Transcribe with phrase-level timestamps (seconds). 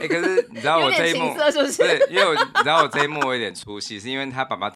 [0.00, 1.76] 哎、欸，可是你知道我这一幕是不是？
[1.76, 4.70] 对，因为我你知道我这一幕我有点出戏，是因为他爸爸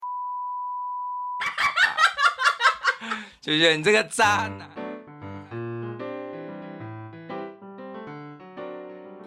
[3.41, 4.71] 就觉得你这个渣男。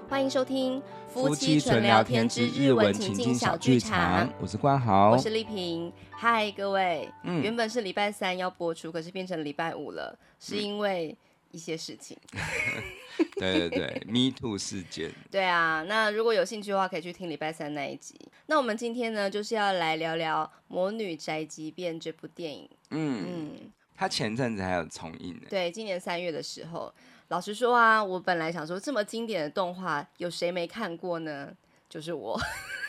[0.07, 0.81] 欢迎收听
[1.11, 5.91] 夫妻纯聊天之日文情境小剧场，我是关豪，我是丽萍。
[6.11, 11.16] 嗨，各位，嗯、原本是礼拜三要播出，可是变成礼拜五了，是因为
[11.52, 12.16] 一些事情。
[13.39, 15.11] 对对对， Me Too 事件。
[15.31, 18.16] 对啊，那如果有兴趣的话，可以去听礼拜三那一集。
[18.45, 22.70] 那我们今天呢，就是要来聊聊《魔女宅急便》这部电影。
[22.91, 25.41] 嗯嗯，它前阵子还有重映呢。
[25.49, 26.93] 对，今年三月的时候。
[27.30, 31.54] 老实说啊，我本来想说这么经典的动画，有谁没看过呢？
[31.90, 32.40] 就是我，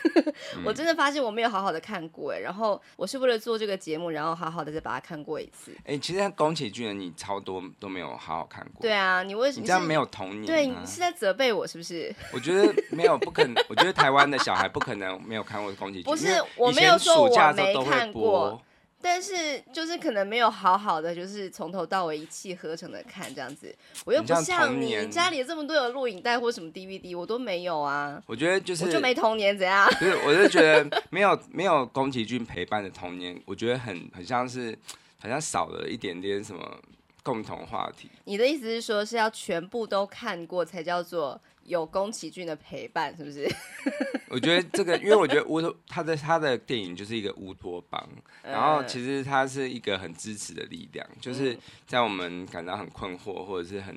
[0.65, 2.39] 我真的发现我没有好好的看过哎。
[2.39, 5.71] 然后我是为了做这个节目，然后好好的再把它看过一次。
[5.85, 8.81] 哎，其实宫崎骏的你超多都没有好好看过。
[8.81, 9.61] 对啊，你为什么？
[9.61, 10.47] 你这样没有童年啊？
[10.47, 12.13] 对，你是在责备我是不是？
[12.33, 13.55] 我觉得没有，不可能。
[13.69, 16.03] 我觉得台湾的小孩不可能没有看过宫崎骏。
[16.03, 18.61] 不是，我没有说我没看过。
[19.01, 23.73] 但是就是可能没有好好的，就是从头到尾一气呵成的看这样子，
[24.05, 28.21] 我又不像你，你家里有这么多的录影带或什么 DVD，我都没有啊。
[28.25, 29.87] 我觉得就是我就没童年怎样？
[29.99, 34.77] 不是，我就觉得没有没有宫崎骏陪伴的童年，我觉得很很像是
[35.17, 36.79] 好像少了一点点什么
[37.23, 38.09] 共同话题。
[38.25, 41.39] 你的意思是说是要全部都看过才叫做？
[41.69, 43.47] 有宫崎骏的陪伴，是不是？
[44.29, 48.09] 我觉得这个，因为我觉得乌托他的他的电影就是一个乌托邦，
[48.43, 53.95] 然后其实他是一个很支持的力量，就是在我们感到很困惑或者是很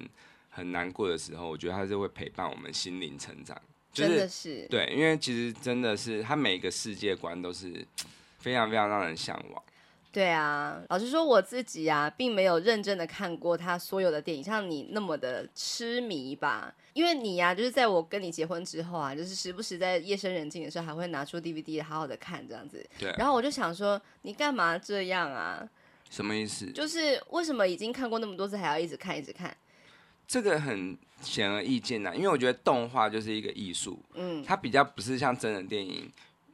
[0.49, 3.61] 很难过的时候，我觉得他是会陪伴我们心灵成长。
[3.93, 7.87] 就是、真的是对，因为其实真的是他每一个世界观都是
[8.39, 9.63] 非常非常让人向往。
[10.13, 16.73] 对啊，老实说我自己啊，并没有认真的看过他所有的电影，像你那么的痴迷吧。
[16.93, 22.87] 因为你呀、啊，就是在我跟你结婚之后啊，就是时不时在夜深人静的时候，还会拿出 DVD 好好的看这样子。
[22.99, 23.11] 对。
[23.17, 25.67] 然后我就想说，你干嘛这样啊？
[26.11, 26.71] 什么意思？
[26.73, 29.57] 就是为什么已经看过那么多次，还要一直看一直看？
[30.29, 36.13] 这个很显而易见呐，因为我觉得动画就是一个艺术，嗯，它比较不是像真人电影。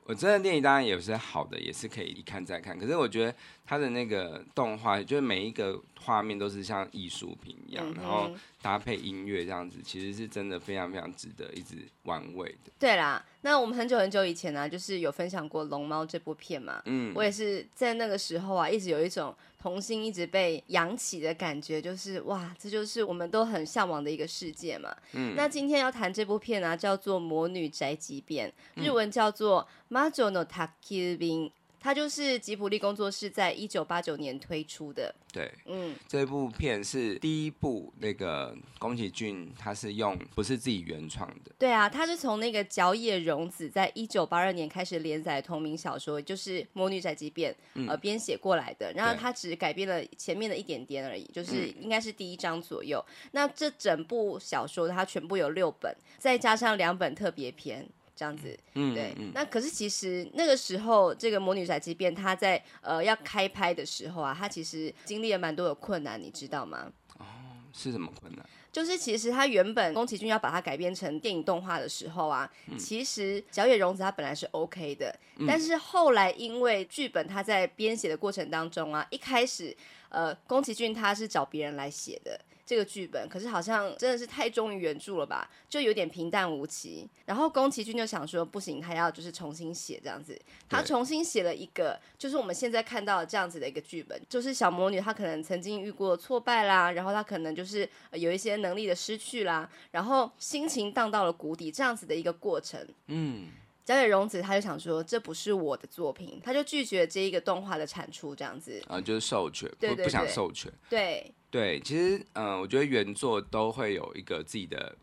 [0.09, 2.79] 我真的电影当然也是好的，也是可以一看再看。
[2.79, 3.35] 可是我觉得
[3.67, 8.31] 它的那个动画，就是每一个画面都是像艺术品一样，嗯、然后
[8.63, 12.73] 搭配音乐这样子，其实是真的非常非常值得一直玩味的。
[12.79, 16.81] 对啦，那我们很久很久以前呢、啊，就是有分享过《龙猫》这部片嘛。
[16.87, 24.95] 嗯，我也是在那个时候啊，一直有一种童心一直被扬起的感觉，就是哇，这就是我们都很向往的一个世界嘛。
[25.13, 31.39] 嗯，那今天要谈这部片呢、啊，叫做《魔女宅急便》，日文叫做《魔女の宅急便》。
[31.81, 35.15] 它就是吉卜力工作室在一九八九年推出的。
[35.33, 41.53] 对，嗯，这部片是第一部那个宫崎骏，他是用不是自己原创的。
[41.59, 47.55] 对啊，他是从那个角野荣子在一九八二年开始连载同名小说，就是《魔女宅急便》
[47.89, 48.93] 呃编写过来的。
[48.95, 53.05] 然后他只改变了前面的一点点而已，就是应该是第一章左右。
[53.33, 57.87] 那这整部小说它全部有六本，再加上两本特别篇。
[58.19, 66.91] 这样子，嗯，对，嗯、那可是其实那个时候，这个《魔女宅急便》它在呃要开拍的时候啊，它其实经历了蛮多的困难，你知道吗？
[67.19, 67.25] 哦，
[67.73, 68.45] 是什么困难？
[68.73, 79.75] 就是其实它原本宫崎骏要把它改编成电影动画的时候啊，嗯、其实小野荣子他本来是 OK 的，嗯、但是后来因为剧本他在编写的过程当中啊，一开始
[80.09, 82.41] 呃宫崎骏他是找别人来写的。
[82.67, 87.09] 这个剧本可是好像真的是太忠于原著了吧，就有点平淡无奇。
[87.25, 90.39] 然后宫崎骏就想说不行，他要就是重新写这样子。
[90.69, 102.87] 他重新写了一个，就是我们现在看到的这样子的一个剧本，就是小魔女她可能曾经遇过挫败啦，然后她可能就是有一些能力的失去啦，然后心情荡到了谷底这样子的一个过程。
[103.07, 103.49] 嗯，
[103.88, 108.82] 角野荣子他就想说这不是我的作品，他就拒绝这一个动画的产出这样子。
[108.87, 110.71] 啊，就是授权，对对对，不想授权。
[110.91, 111.32] 对。
[111.50, 114.94] 对，其实，嗯、呃，我觉得原作都会有一个自己的，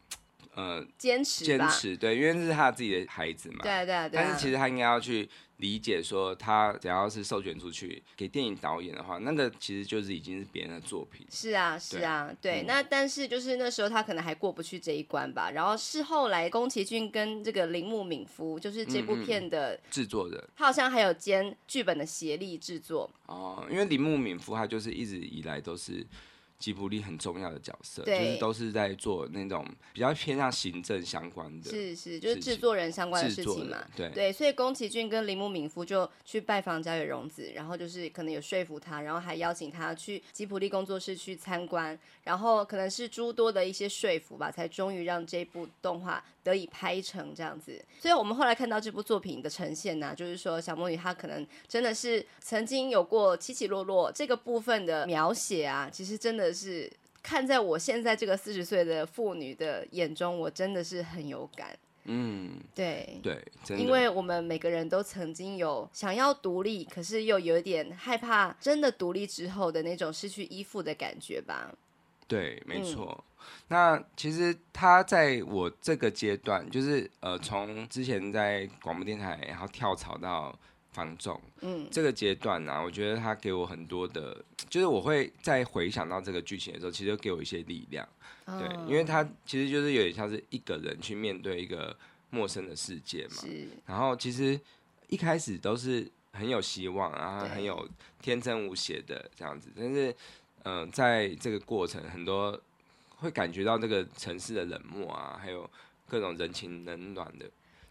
[0.54, 4.12] 呃，坚持，坚持，对，因为这是他自己的孩子嘛，对对对。
[4.14, 5.28] 但是其实他应该要去
[5.58, 11.26] 理解，说他只要是授权出去给电影导演的话，那个其实就是已经是别人的作品。
[11.30, 12.64] 是啊，是啊，对。
[12.64, 15.52] 嗯、那但是就是那时候他可能还过不去这一关吧。
[15.52, 23.10] 然后是后来宫崎骏跟这个铃木敏夫，就是这部片的制作人，他好像还有兼剧本的协力制作。
[23.28, 26.06] 哦，因为铃木敏夫他就是一直以来都是。
[26.66, 29.64] 吉卜力很重要的角色，对就是都是在做那种
[29.94, 33.78] 比较偏向行政相关的，是是，就是制作人相关的事情嘛。
[33.96, 47.80] 对对，所以宫崎骏跟铃木敏夫就去拜访菅野荣子，然后就是可能有说服他，然后还邀请他去吉卜力工作室去参观，然后可能是诸多的一些说服吧，才终于让这部动画得以拍成这样子。
[48.00, 56.92] 所以我们后来看到这部作品的呈现呢、啊，就是说小魔女她可能真的是曾经有过起起落落这个部分的描写啊，其实真的是
[57.22, 61.78] 看在我现在这个四十岁的妇女的眼中，我真的是很有感。
[62.08, 63.44] 嗯，对对，
[63.76, 71.74] 因为我们每个人都曾经有想要独立，可是又有一点害怕真的独立之后的那种失去依附的感觉吧。
[72.28, 73.26] 对，没错。
[73.40, 80.56] 嗯、那其实他在我这个阶段，就是呃，从之前在广播电台，然后跳槽到
[80.96, 88.08] 房仲，嗯，这个阶段呢、啊，我觉得他给我很多的， 就是我会在回想到这个剧情的时候，其实就给我一些力量。
[88.46, 91.96] 哦、对，因为他其实就是有点像是一个人去面对一个
[92.30, 93.42] 陌生的世界嘛。
[93.42, 93.68] 是。
[93.86, 94.60] 然后其实
[95.10, 97.88] 一开始都是很有希望，然后很有
[98.22, 100.16] 天真无邪的这样子，但是。
[100.68, 102.60] 嗯、呃，在这个过程，很多
[103.18, 105.70] 会感觉到这个城市的冷漠啊，还有
[106.10, 107.46] 各种人情冷暖的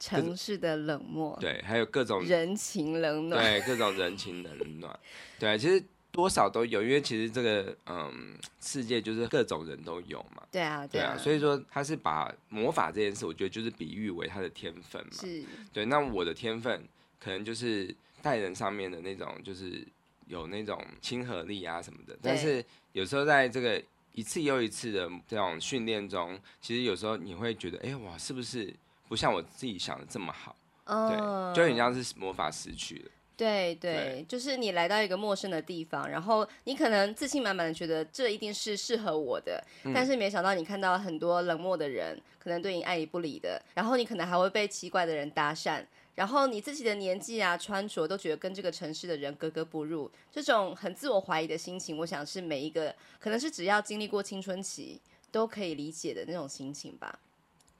[0.06, 4.98] 城市的冷漠，对，还有各种人情冷暖，对，各种人情冷暖，
[5.38, 15.42] 对，其实多少都有，因为其实这个嗯世界就是各种人都有嘛，对啊，对啊，所以说他是把魔法这件事，我觉得就是比喻为他的天分嘛，是，
[15.72, 16.82] 对，那我的天分
[17.18, 19.86] 可能就是待人上面的那种，就是。
[20.26, 23.80] 有那种亲和力啊什么的，但是有时候在这个
[24.14, 28.74] 一次又一次的这种训练中，其实有时候你会觉得，哎、欸、哇，是不是
[29.14, 30.56] 不像我自己想的这么好？
[30.86, 33.10] 嗯、对，就很像是魔法失去了。
[33.36, 45.80] 对对，对就是你来到一个陌生的地方，然后你可能自信满满的觉得这一定是适合我的，嗯、但是没想到你看到很多冷漠的人，可能对你爱理不理的，然后你可能还会被奇怪的人搭讪。
[46.16, 55.00] 然后你自己的年纪啊、穿着都觉得跟这个城市的人格格不入，这种很自我怀疑的心情，我想是每一个可能是只要经历过青春期
[55.32, 57.18] 都可以理解的那种心情吧。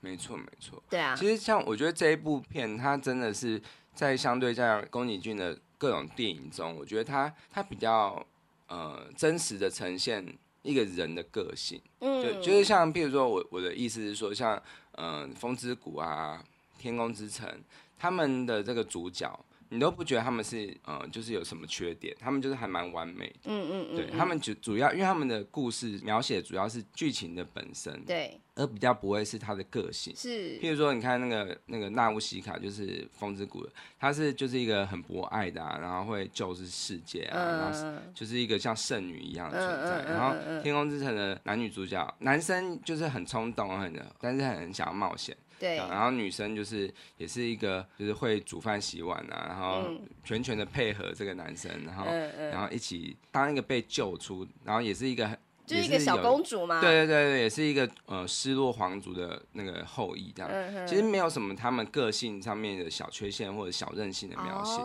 [0.05, 0.81] 没错，没错。
[0.89, 1.15] 对啊。
[1.15, 3.59] 其实像我觉得这一部片，它真的是
[3.93, 8.23] 在相对在宫崎骏的各种电影中，我觉得它它比较
[8.67, 10.23] 呃真实的呈现
[10.61, 11.81] 一个人的个性。
[11.99, 12.21] 嗯。
[12.21, 14.55] 就就是像，譬如说我我的意思是说，像
[14.91, 16.39] 嗯、呃《风之谷》啊，
[16.81, 17.49] 《天空之城》。
[17.97, 23.39] 他们的这个主角，你都不觉得他们是呃，就是有什么缺点，他们就是还蛮完美的。
[23.45, 23.95] 嗯嗯嗯。
[23.95, 28.03] 对他们主主要，因为他们的故事描写主要是剧情的本身。
[28.05, 28.39] 对。
[28.57, 30.15] 而比较不会是他的个性。
[30.15, 30.57] 是。
[30.61, 33.69] 譬如说，你看那个那个纳乌西卡，就是风之谷的，
[33.99, 40.13] 他是就是一个很博爱的啊，然后会救世世界啊，嗯、然后就是一个像圣女一样的存在。
[40.13, 45.35] 然后天空之城的男女主角，男生就是很冲动很的，但是很想要冒险。
[45.57, 49.85] 对，然后女生就是也是一个，就是会煮饭洗碗啊，然后
[50.23, 52.05] 全权的配合这个男生，然后
[52.51, 55.25] 然后一起当一个被救出，然后也是一个，
[55.65, 56.81] 就是一个小公主嘛。
[56.81, 60.85] 对对对对，也是一个呃失落皇族的那个后裔这样。
[60.85, 64.77] 其实没有什么他们个性上面的小缺陷或者小任性的描写。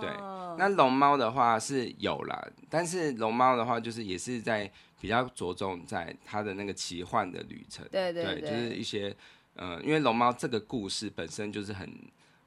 [0.00, 0.10] 对，
[0.58, 4.70] 那龙猫的话是有啦，但是龙猫的话就是也是在
[5.00, 7.84] 比较着重在它的那个奇幻的旅程。
[7.90, 9.14] 对对对，就是一些。
[9.56, 11.88] 嗯、呃，因为龙猫这个故事本身就是很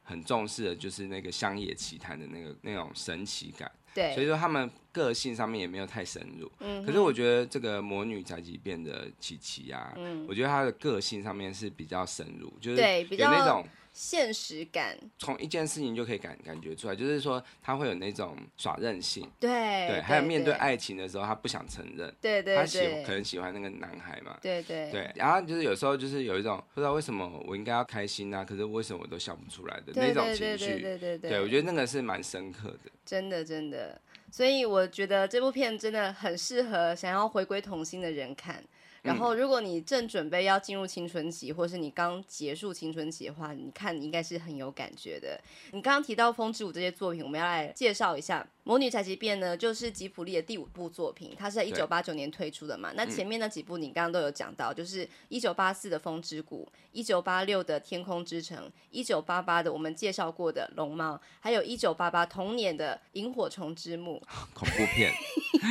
[0.03, 3.71] 很重视的，就是那个乡野奇谈的那个那种神奇感。
[3.93, 6.51] 对，所以说他们个性上面也没有太深入。
[6.59, 6.85] 嗯。
[6.85, 13.65] 可是我觉得这个魔女宅急便的琪琪啊，嗯，我觉得她的个性上面是比较深入，就是有那种。
[13.99, 19.49] 现实感，从一件事情就可以感感觉出来，就是说他会有那种耍任性，对
[19.87, 24.91] 对，还有面对爱情的时候，他不想承认，对对，他喜可能喜欢那个男孩嘛，对对。
[24.91, 31.31] 对，然后就是有时候就是有一种不知道为什么我应该要开心啊，可是为什么我都笑不出来的那种情绪，对对对。
[31.31, 33.99] 对，我觉得那个是蛮深刻的，真的真的，
[34.31, 38.63] 所以我觉得这部片真的很适合想要回归童心的人看。
[39.07, 45.39] 然后，如果你正准备要进入青春期，或是你刚结束青春期的话，你看你应该是很有感觉的。
[45.71, 48.41] 你刚刚提到《风之舞》这些作品，我们要来介绍一下。
[48.67, 52.91] 《魔女宅急便》呢，就是吉卜力的第五部作品，它是在一九八九年推出的嘛。
[52.95, 58.57] 那前面那几部你刚刚都有讲到，就是一九八四的《风之谷》，一九八六的《天空之城》，
[58.91, 64.21] 一九八八的我们介绍过的《龙猫》，还有一九八八同年的《萤火虫之墓
[64.53, 65.13] 》。恐怖片，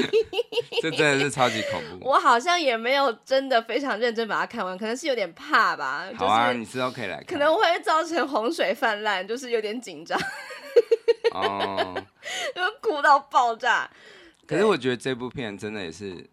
[0.81, 2.09] 这真的是超级恐怖。
[2.09, 6.09] 我好像也没有真的非常认真把它看完，可能是有点怕吧。
[6.17, 7.26] 好啊，你知道可以来看。
[7.26, 10.19] 可能会造成洪水泛滥，就是有点紧张。
[11.40, 11.95] 哦，
[12.55, 13.90] 就 哭到爆炸。
[14.47, 16.25] 可是我觉得这部片真的也是，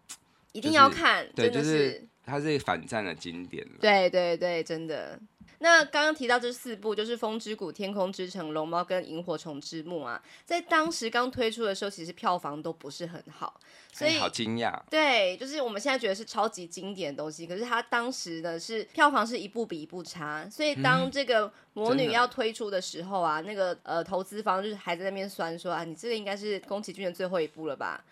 [0.52, 3.66] 一定要看，就是、真的是，就是它是反战的经典。
[3.80, 5.18] 对对对，真的。
[5.64, 13.58] 那刚刚提到这四部，就是《风之谷》《天空之城》《龙猫》跟《萤火虫之墓》啊，在当时刚推出的时候，其实票房都不是很好，
[13.90, 14.78] 所以、哎、好惊讶。
[14.90, 28.04] 对，就是我们现在觉得是超级经典的东西，可是它当时呢是票房是一部比一部差，所以当这个魔女要推出的时候啊，嗯、那个呃投资方就是还在那边酸说啊，你这个应该是宫崎骏的最后一部了吧？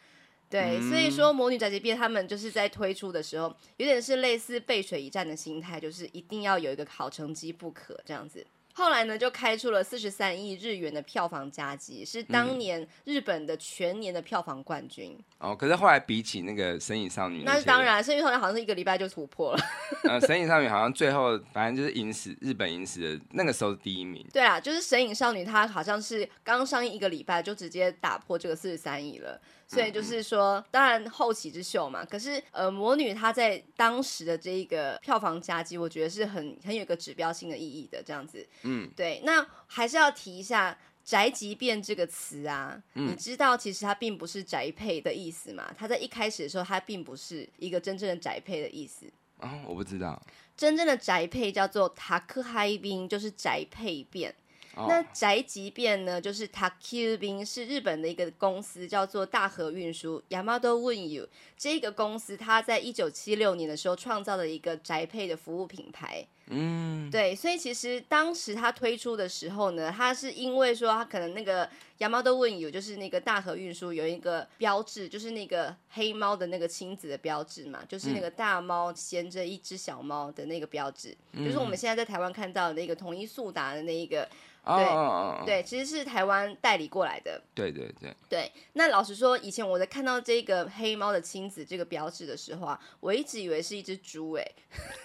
[0.52, 3.46] 对，所以说《魔女宅急便》他们就是在推出的时候，
[3.78, 8.46] 有点是类似背水一战的心态，就是一定要有一个好成绩不可这样子。
[8.74, 15.18] 后来呢，就开出了四十三亿日元的票房佳绩，是当年日本的全年的票房冠军。
[15.38, 19.62] 哦，可是后来比起那个《神隐少女》，那是当然，《神隐少女》好像是一个礼拜就突破了。
[20.04, 24.26] 呃，《神隐少女》好像最后反正就是影史日本影史的那个时候是第一名。
[24.32, 29.38] 对啊，就是《神隐少女》，她好像是刚上映一个礼拜就直接打破这个四十三亿了。
[29.72, 32.04] 所以就是说，嗯、当然后起之秀嘛。
[32.04, 38.46] 可是呃，魔女她在当时的这一个票房佳绩，我觉得是很很有一个指标性的意义的这样子。
[38.62, 39.22] 嗯，对。
[39.24, 45.74] 那还是要提一下“宅急便”这个词啊，嗯、你知道其实它并不是宅配的意思嘛？
[45.78, 49.06] 它在一开始的时候，它并不是一个真正的宅配的意思。
[49.38, 50.20] 哦，我不知道。
[50.54, 54.32] 真正的宅配叫做“塔克嗨宾”，就是宅配便。
[54.74, 61.26] 那宅急便呢，就是 Takyubin 是日本的一个公司，叫做大和运输 Yamato Unyu
[61.56, 66.26] 这个公司，它在一九七六年的时候创造了一个宅配的服务品牌。
[66.46, 84.28] 嗯，对，所以其实当时它推出的时候呢，它是因为说它可能那个 Yamato Unyu 就是那个大和运输有一个标志，就是那个黑猫的那个亲子的标志嘛，就是那个大猫衔着一只小猫的那个标志，嗯、就是我们现在在台湾看到的那个统一速达的那一个。
[84.64, 87.42] 对、oh, 对，其实是台湾代理过来的。
[87.52, 88.52] 对对对对。
[88.74, 94.46] 那老实说，以前我在看到这个黑猫的亲子这个标志的时候啊，我一直以为是一只猪哎。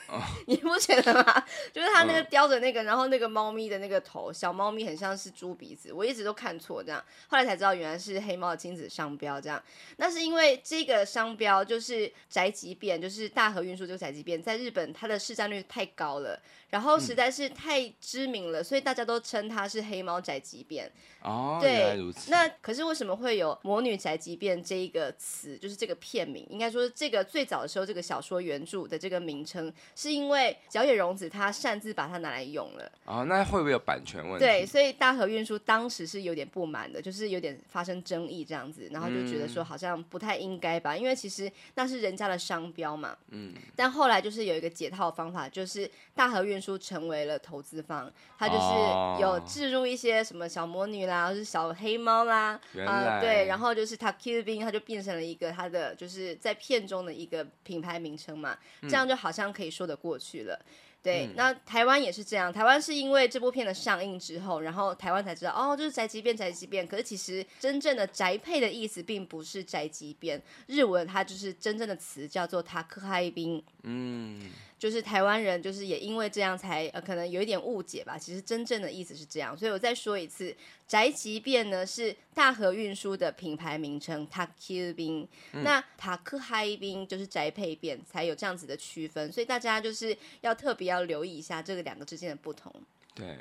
[0.09, 0.21] Oh.
[0.47, 1.43] 你不觉得吗？
[1.73, 7.03] 就是它那个叼着那个，然后那个猫咪的那个头，小猫咪很像是猪鼻子，我一直都看错这样。
[7.27, 9.61] 后来才知道原来是黑猫的亲子商标这样。
[9.97, 16.39] 那是因为这个商标就是宅急便，就是大和运输这个宅急便，在日本它的市占率太高了。
[16.69, 20.91] 然后实在是太知名了，嗯、所以大家都称它是黑猫宅急便。
[21.23, 21.97] 哦，对。
[22.29, 26.45] 那可是为什么会有魔女宅急便这一个词，就是这个片名？
[26.49, 32.91] 应该说这个最早的时候，这个小说原著的这个名称，是因为角野荣子他擅自把它拿来用了。
[33.05, 34.45] 哦，那会不会有版权问题？
[34.45, 43.17] 对，所以大和运输当时是有点不满的，就是有点发生争议这样子，然后就觉得说好像不太应该吧，嗯、因为其实那是人家的商标嘛。
[43.29, 43.53] 嗯。
[43.75, 46.57] 但后来就是有一个解套方法，就是大和运。
[46.57, 60.54] 输成为了投资方，他就是有置入一些什么小魔女啦，或是小黑猫啦，啊、呃，对，然后就是 Takyubin，他就变成了一个他的就是在片中的一个品牌名称嘛，这样就好像可以说得过去了。
[60.54, 60.66] 嗯、
[61.02, 66.86] 对，那台湾也是这样，台湾是因为这部片的上映之后，然后台湾才知道哦，就是宅急便，宅急便。
[66.86, 73.62] 可是其实真正的宅配的意思并不是宅急便，日文它就是真正的词叫做タクハイ便。
[73.82, 74.50] 嗯。
[74.79, 78.17] 就是台湾人，就是也因为这样才呃，可能有一点误解吧。
[78.17, 80.55] 其实真正的意思是这样，所以我再说一次，
[80.87, 85.27] 宅急便呢是大和运输的品牌名称，Takyubin。
[85.53, 89.31] 嗯、那塔克嗨宾就是宅配便，才有这样子的区分。
[89.31, 92.71] 所以大家就是要特别要留意一下这个两个之间的不同。
[93.15, 93.35] 对，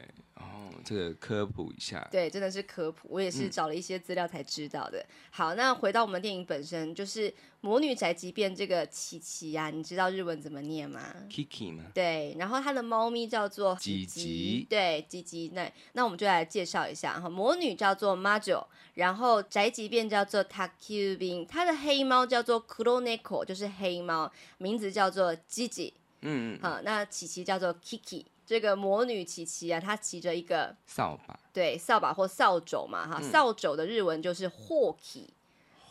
[0.85, 2.07] 这个科普一下。
[2.11, 4.99] 对，真的是科普，我也是找了一些资料才知道的。
[4.99, 7.31] 嗯、好，那回到我们电影本身，就是
[7.61, 11.85] 《魔女宅急便》这个琪琪呀，你知道日文怎么念吗？Kiki 吗？
[11.95, 15.51] 对，然后它的猫咪叫做吉吉，对，吉吉。
[15.55, 25.95] 那那我们就来介绍一下哈，魔女叫做 Majo，然后宅急便叫做 Takyubin，它的黑猫叫做 Kuroneko，就是黑猫，名字叫做吉吉。
[26.23, 26.61] 嗯嗯。
[26.63, 28.25] 好，那琪琪叫做 Kiki。
[28.46, 35.28] 这个魔女琪琪啊，她骑着一个扫把，对，扫把或扫帚嘛，哈，扫帚的日文就是ホウキ，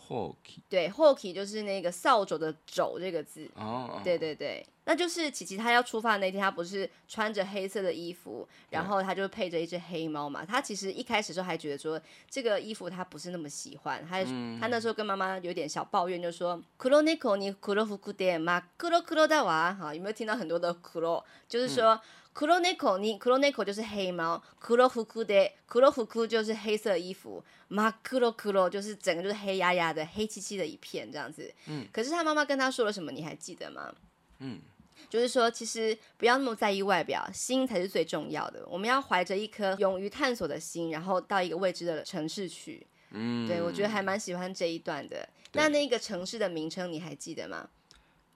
[0.07, 14.23] ホウキ，对，ホウキ就是那个扫帚的帚这个字，哦，对对对，那就是琪琪她要出发的那天，她不是穿着黑色的衣服，然后她就配着一只黑猫嘛，她其实一开始时候还觉得说这个衣服她不是那么喜欢，她
[14.61, 21.99] 她那时候跟妈妈有点小抱怨，就说黒猫に黒服で真っ黒黒だわ，哈，有没有听到很多的黒，就是说。
[22.35, 31.53] 黒猫に黒猫就是黑猫，黒服で黒服就是黑色衣服，真っ黒黒就是整个就是黑压压的黑漆漆的一片这样子。
[31.67, 33.11] 嗯，可是他妈妈跟他说了什么？
[33.11, 33.93] 你还记得吗？
[34.39, 34.61] 嗯，
[35.09, 38.65] 就是说其实不要那么在意外表，心才是最重要的。
[38.69, 42.87] 我们要怀着一颗勇于探索的心，然后到一个未知的城市去。
[43.11, 45.29] 嗯，对，我觉得还蛮喜欢这一段的。
[45.51, 47.69] 对那那个城市的名称你还记得吗？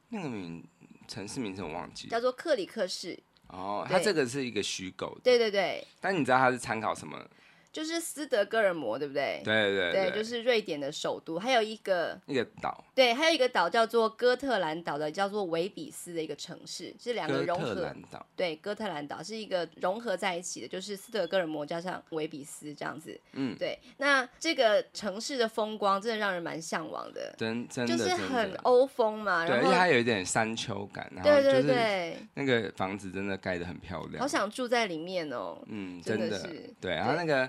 [0.09, 0.65] 那个名
[1.07, 3.17] 城市名称我忘记了，叫做克里克市。
[3.50, 5.22] 哦，它这个是一个虚构的。
[5.24, 5.86] 对对对。
[6.00, 7.24] 但你知道它是参考什么？
[7.72, 9.42] 就是斯德哥尔摩，对不对？
[9.46, 17.70] 对对对，对，就是瑞典的首都，还有一个一个岛，对，还有一个岛叫做哥特兰岛的，叫做维比斯的一个城市，是两个融合。
[17.70, 23.20] 哥特兰岛，对，哥特兰岛是一个融合在一起的，就是斯德哥尔摩加上维比斯这样子。
[23.34, 23.78] 嗯，对。
[23.98, 35.62] 那这个城市的风光真的让人蛮向往的，真真的就是很欧风嘛，对，然后而且它有一点山丘感，然后对对对，那个房子真的盖得很漂亮，好想住在里面哦。
[35.68, 37.48] 嗯，真的是，对，然后那个。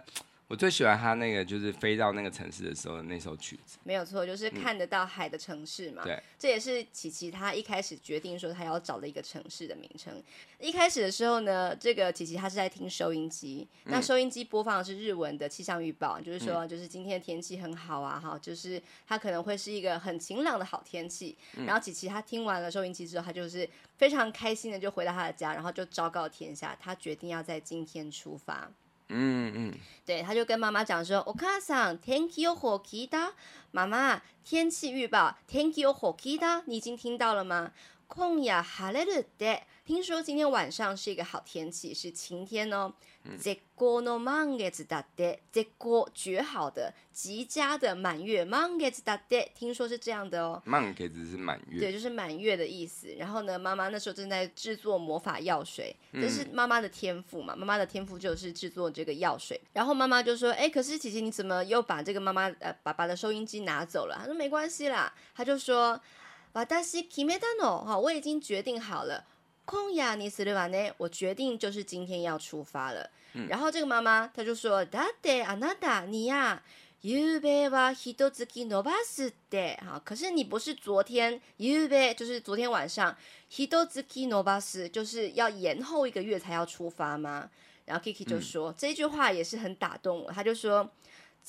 [0.50, 3.78] 我最喜欢他那个，就是飞到那个城市的时候的那首曲子。
[3.84, 6.02] 没有错，就是看得到海的城市嘛。
[6.02, 10.20] 嗯、对，这也是琪琪他一开始决定说他要找的一个城市的名称。
[10.58, 21.38] 一开始的时候呢，这个琪琪他是在听收音机，嗯、那收音机播放的是日文的气象预报，就是说就是今天天气很好啊，哈，就是它可能会是一个很晴朗的好天气。
[21.58, 28.68] 嗯、然后琪琪他听完了收音机之后，他就是非常开心的就回到他的家，然后就昭告天下，他决定要在今天出发。
[29.09, 29.73] 嗯嗯，
[30.05, 33.33] 对，他就跟妈妈讲说：“お母さん、天気予报闻いた？
[33.71, 36.63] 妈妈，天气预报，天気予报闻いた？
[36.65, 37.71] 你已经听到了吗？
[38.07, 39.61] 今夜晴れるって。
[39.85, 42.93] 听说今天晚上是一个好天气，是晴天哦。”
[43.41, 50.61] 绝好の满月だって，绝好绝好的、极佳的满月，满月だって，听说是这样的哦。
[50.63, 53.07] 满月是满月，对，就是满月的意思。
[53.17, 57.55] 然后呢，妈妈那时候正在制作魔法药水，这是妈妈的天赋嘛？
[57.55, 59.59] 妈妈的天赋就是制作这个药水。
[59.73, 65.99] 然后妈妈就说：“哎，可是琪琪，你怎么又把这个妈妈呃爸爸的收音机拿走了？”他说：“没关系啦。”他就说：“
[66.83, 69.25] 私决めたの，哈，我已经决定好了。”
[69.69, 73.09] 今夜にするわね，我决定就是今天要出发了。
[73.33, 76.61] 嗯、然后这个妈妈她就说：“だってあなた你呀，
[77.01, 79.77] ゆうべはひと月延ばすって。
[79.83, 83.15] 好，可是你不是昨天ゆうべ就是昨天晚上
[83.49, 87.49] ひと月延ばす就是要延后一个月才要出发吗？”
[87.85, 90.89] 然后 Kiki 就说、嗯、这句话也是很打动我，他就说。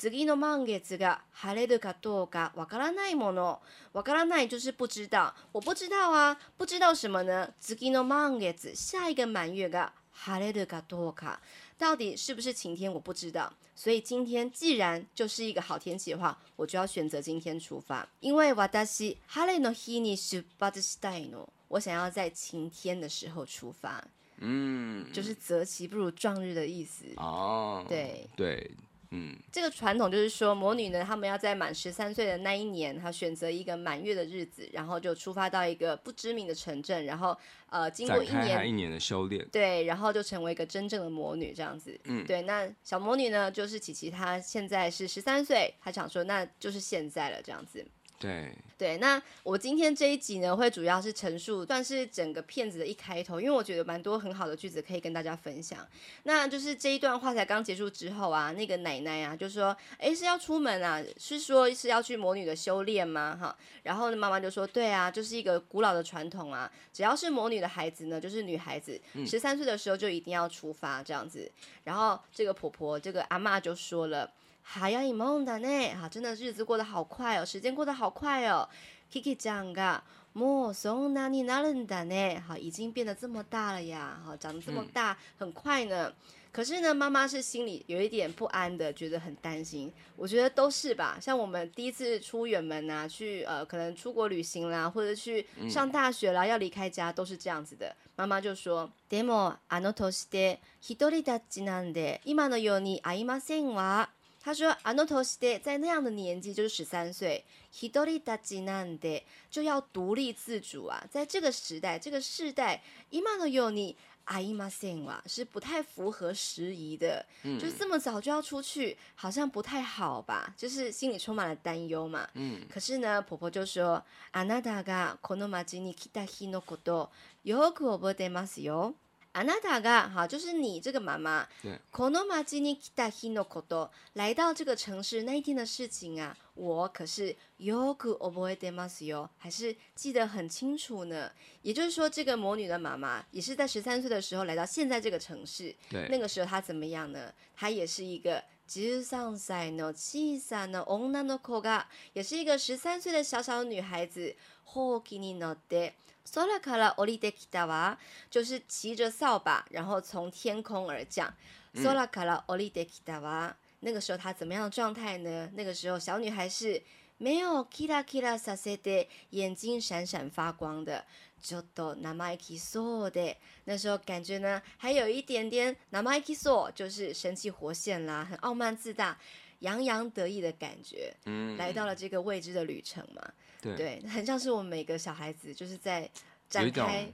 [0.01, 3.59] 次の满月が晴れるかどうかわからないもの。
[3.93, 7.49] わからない就是不知道，我不知道啊，不知道什么呢？
[7.59, 11.39] 次の满月，下一个满月が晴れるかどうか，
[11.79, 12.93] 到底是不是晴天？
[12.93, 13.51] 我不知道。
[13.75, 21.47] 所以今天既然就是一个好天气的话，我就要选择今天出发，因为私晴れの日に出発したいの。
[21.69, 24.03] 我想要在晴天的时候出发。
[24.39, 27.05] 嗯，就是择期不如撞日的意思。
[27.15, 28.71] 哦，对对。
[29.14, 37.36] 嗯，这个传统就是说，魔女呢，她们要在满十三岁的那一年，她选择一个满月的日子，然后就出发到一个不知名的城镇，然后
[37.68, 41.98] 呃，经过一年一年的修炼，对，然后就成为一个真正的魔女这样子。
[42.04, 47.86] 嗯，对，那小魔女呢，就是琪琪，她现在是十三岁，她想说，那就是现在了这样子。
[48.22, 55.86] 对对，那我今天这一集呢，会主要是陈述，算是整个片子的一开头，因为我觉得蛮多很好的句子可以跟大家分享。
[56.22, 61.02] 那就是这一段话才刚结束之后啊，那个奶奶啊就说：“哎，是要出门啊？
[61.16, 71.50] 是说是要去魔女的修炼吗？”哈，然后呢，妈妈就说：“对啊，就是一个古老的传统啊，只要是魔女的孩子呢，就是女孩子，十三岁的时候就一定要出发这样子。”
[71.84, 74.30] 然后这个婆婆，这个阿妈就说了。
[74.63, 78.67] 早いもんだね，好，真的日子过得好快哦，时间过得好快哦。
[79.09, 86.13] キキちゃんがもうそんなになるんだね，好，已经变得这么大了呀，好，长得这么大，嗯、很快呢。
[86.51, 89.93] 可是呢，妈妈是心里有一点不安的，觉得很担心。
[90.15, 97.95] 我觉得都是吧，像我们第一次出远门啊，去呃，可能出国旅行啦，或者去上大学啦，嗯、要离开家，都是这样子的。
[98.15, 104.09] 妈妈就说：“でもあの年で一人立ちなんで今のように会いませんわ。”
[104.43, 107.43] 他说：“あの年で在那样的年纪，就是十三岁，
[107.73, 111.05] 一人立ちなんで就要独立自主啊。
[111.11, 117.25] 在这个时代，这个世代，今のように会いませんわ，是不太符合时宜的。
[117.43, 120.53] 嗯，就这么早就要出去，好像不太好吧？
[120.55, 122.29] 就是心里充满了担忧嘛。
[122.35, 127.09] 嗯，可是呢，婆婆就说：あなたがこの町に来た日のこと、
[127.43, 128.95] よく覚えてますよ。”
[129.33, 131.47] あなたが哈，就是你这个妈妈。
[131.61, 131.79] 对。
[131.91, 141.31] この町に来た日のこと，来到这个城市那一天的事情啊，我可是よく覚えてますよ，还是记得很清楚呢。
[141.61, 145.75] 也就是说，这个魔女的妈妈也是在十三岁的时候来到现在这个城市。
[145.87, 146.07] 对。
[146.09, 147.31] 那个时候她怎么样呢？
[147.55, 154.35] 她也是一个十三歳の小さな女の子が，也是一个十三岁的小小的女孩子。
[154.65, 155.93] ほうきに乗って。
[156.25, 157.97] 空から降りてきたわ，
[158.29, 161.33] 就是骑着扫把，然后从天空而降。
[161.73, 165.49] 空から降りてきたわ，那个时候她怎么样的状态呢？
[165.53, 166.81] 那个时候小女孩是
[167.17, 171.05] 没有 kira kira させて眼睛闪闪发光的，
[171.41, 179.17] ちょっと生意気そうで，那时候感觉呢，还有一点点生意気そう，就是神气活现啦，很傲慢自大、
[179.59, 181.15] 洋洋得意的感觉。
[181.25, 183.21] 嗯，来到了这个未知的旅程嘛，
[183.62, 186.10] 对，对，很像是我们每个小孩子就是在
[186.50, 187.10] 展开，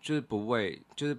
[0.00, 1.18] 就是不畏，就是。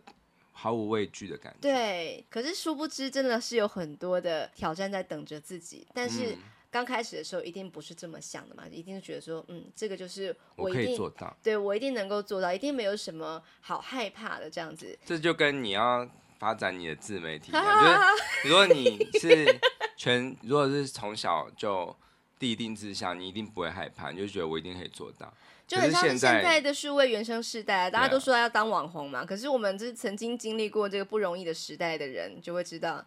[0.62, 1.60] 毫无畏惧的感觉。
[1.62, 5.88] 对，可是殊不知，真的是有很多的挑战在等着自己。
[5.94, 6.38] 但是
[6.70, 15.00] 刚开始的时候，一定不是这么想的嘛，一定是觉得说，嗯，这个就是我，一定我可以做到，对我一定能够做到，一定没有什么好害怕的这样子。
[15.06, 16.06] 这就跟你要
[16.38, 17.64] 发展你的自媒体一样，
[18.44, 19.60] 就是如果你是
[19.96, 21.96] 全，如果是从小就
[22.40, 25.32] 立定志向，你一定不会害怕，你就觉得我一定可以做到。
[25.68, 29.24] 就很像是现在的数位原生世代，啊，大家都说要当网红嘛。
[29.24, 33.06] 可是我们就是曾经经历过这个不容易的时代的人，就会知道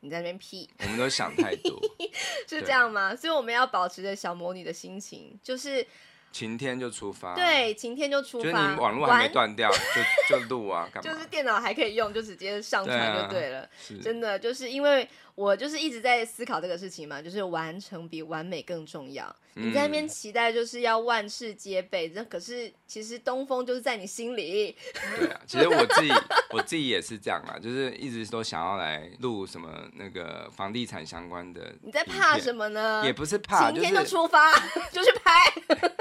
[0.00, 0.70] 你在那边屁。
[0.78, 1.80] 我们都想太多，
[2.48, 3.16] 是这样吗？
[3.16, 5.86] 所以我们要保持着小魔女的心情，就是。
[6.36, 9.70] 晴天就出发，对，晴天就出发，就是你网络还没断掉，
[10.28, 11.10] 就就录啊，干嘛？
[11.10, 13.66] 就是电脑还可以用，就直接上传就对了。
[13.88, 19.34] 对啊，真的，就是因为我就是一直在思考这个事情嘛，就是完成比完美更重要。
[19.54, 24.76] 嗯、你在那边期待就是要万事皆备，这可是其实东风就是在你心里。
[25.18, 26.12] 对啊，其实我自己
[26.52, 31.74] 我自己也是这样啊，就是一直都想要来录什么那个房地产相关的。
[31.82, 33.02] 你在怕什么呢？
[33.06, 34.52] 也不是怕，晴天就出发，
[34.92, 35.32] 就去拍。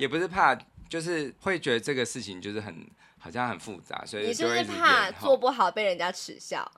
[0.00, 0.58] 也不是怕，
[0.88, 2.84] 就是会觉得这个事情就是很
[3.18, 6.68] 好像很复杂，所以你是不是怕做不好被人家耻笑？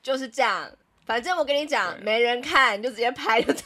[0.00, 0.70] 就是这样，
[1.04, 3.62] 反正我跟你讲， 没人看，你就直接拍就对，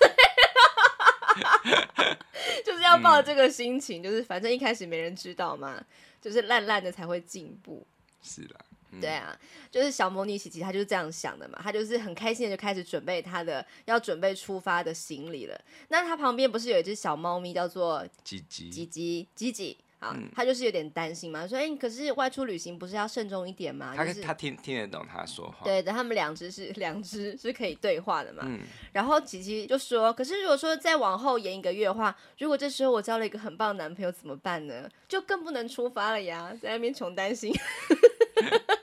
[2.65, 5.79] 就是要抱这个心情，嗯、就是反正一开始没人知道嘛，
[6.21, 7.87] 就是烂烂的才会进步。
[8.23, 8.57] 是的。
[8.93, 9.35] 嗯、对啊，
[9.71, 15.61] 就是小魔女琪琪，她就是这样想的嘛，她就是很开心的就开始准备她的要准备出发的行李了。
[15.89, 23.95] 那她旁边不是有一只小猫咪叫做吉吉吉吉吉吉啊，她就是有点担心嘛，说哎，可是外出旅行不是要慎重一点吗？
[23.97, 28.43] 她、就是她听听得懂她说话，对的，他们两只是两只是可以对话的嘛。
[28.45, 28.61] 嗯、
[28.93, 34.89] 然后吉吉就说，可是如果说再往后延一个月的话，如果这时候我交了一个很棒的男朋友怎么办呢？
[35.09, 37.55] 就更不能出发了呀，在那边穷担心。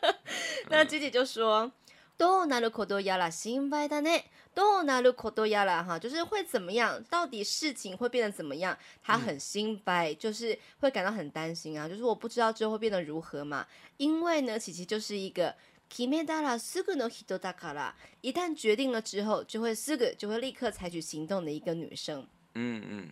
[0.68, 1.72] 那吉吉就说：“
[2.16, 4.24] どうなることやら心配だね。
[4.54, 7.02] どうなることやら哈，就是会怎么样？
[7.11, 8.76] 到底事情会变得怎么样？
[9.02, 11.88] 他很心配，就是会感到很担心啊。
[11.88, 13.66] 就是我不知道之后会变得如何嘛。
[13.96, 15.54] 因为呢，琪琪就是一个
[15.88, 22.24] 决めたらすぐの人だから，一旦决定了之后，就会すぐ就会立刻采取行动的一个女生。
[22.54, 23.09] 嗯嗯。”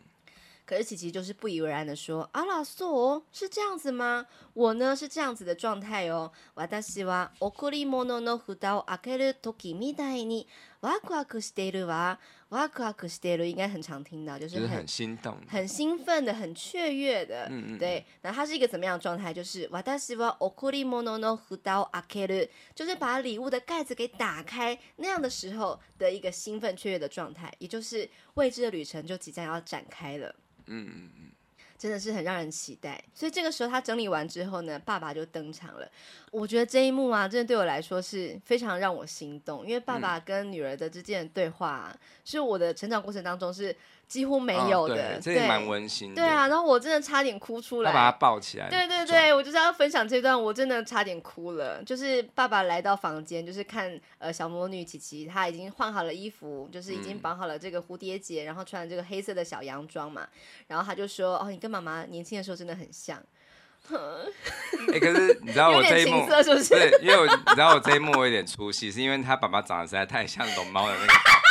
[0.66, 4.26] 可是琪琪就是不以为然的说：“阿拉索是这样子吗？
[4.54, 6.30] 我呢是这样子的状态哦。
[6.54, 10.46] 私は赠り物の盖を开ける时みたいに
[10.80, 12.18] ワクワクしてるわ。
[12.48, 17.48] ワクワクしてる应该很常听到，就是很，就是很心动、很兴奋的、很雀跃的。
[17.50, 18.04] 嗯嗯，对。
[18.20, 19.32] 那它是一个怎么样的状态？
[19.32, 30.34] 就是私は赠り物の盖を开ける，就是把礼物的盖子给打开那样的时候的一个兴奋雀跃的状态，也就是未知的旅程就即将要展开了。”
[30.67, 31.31] 嗯嗯嗯，
[31.77, 33.03] 真的是很让人期待。
[33.13, 35.91] 所以这个时候他整理完之后呢，爸爸就登场了。
[36.31, 43.75] 我觉得这一幕啊，真的对我来说是非常让我心动，因为爸爸跟女儿的之间的对话啊，是我的成长过程当中是。
[44.07, 46.15] 几乎没有的，这也蛮温馨的。
[46.15, 47.91] 对啊，然后我真的差点哭出来。
[47.91, 48.69] 他把他抱起来。
[48.69, 51.83] 对对对，我就是要分享这段，我真的差点哭了。
[51.83, 60.25] 就是爸爸来到房间，就是看呃小魔女琪琪，她已经换好了衣服，就是已经绑好了这个蝴蝶结，嗯、然后穿了这个黑色的小洋装嘛。
[60.67, 63.21] 然后他就说：“哦，你跟妈妈年轻的时候真的很像。”
[63.89, 66.69] 哎、欸，可是你知道我这一幕是不是？
[66.69, 71.13] 对，因为我你知道我这一幕我有点出戏，是因为他爸爸长得实在太像龙猫的那个。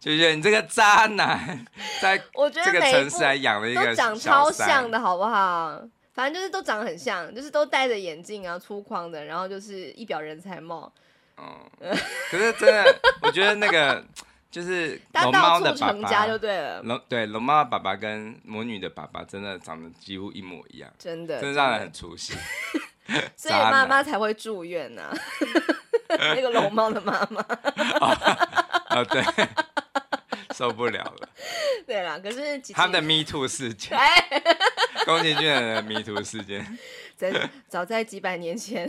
[0.00, 1.64] 就是你这个渣男，
[2.00, 2.16] 在
[2.52, 5.80] 这个城市还养了一个都长超像的好不好？
[6.14, 10.92] 反正就是都长得很像，就是都戴着眼镜啊，粗犷的，然后就是一表人才貌。
[11.36, 11.96] 嗯，
[12.30, 14.04] 可是真的，我觉得那个
[14.50, 16.82] 就是 龙猫的爸爸就对了。
[16.82, 22.34] 龙对龙猫的爸爸跟魔女的爸爸真的长得几乎一模一样，真的，真的让人很出戏。
[23.36, 25.14] 所以妈妈才会住院呐、啊，
[26.34, 27.40] 那个龙猫的妈妈。
[28.88, 29.22] 啊，对。
[30.55, 31.29] 受不了了，
[31.85, 33.97] 对啦，可是他们的 Me Too 事件，
[35.05, 36.77] 宫崎骏的 Me Too 事件，
[37.17, 38.87] 在早在几百年前，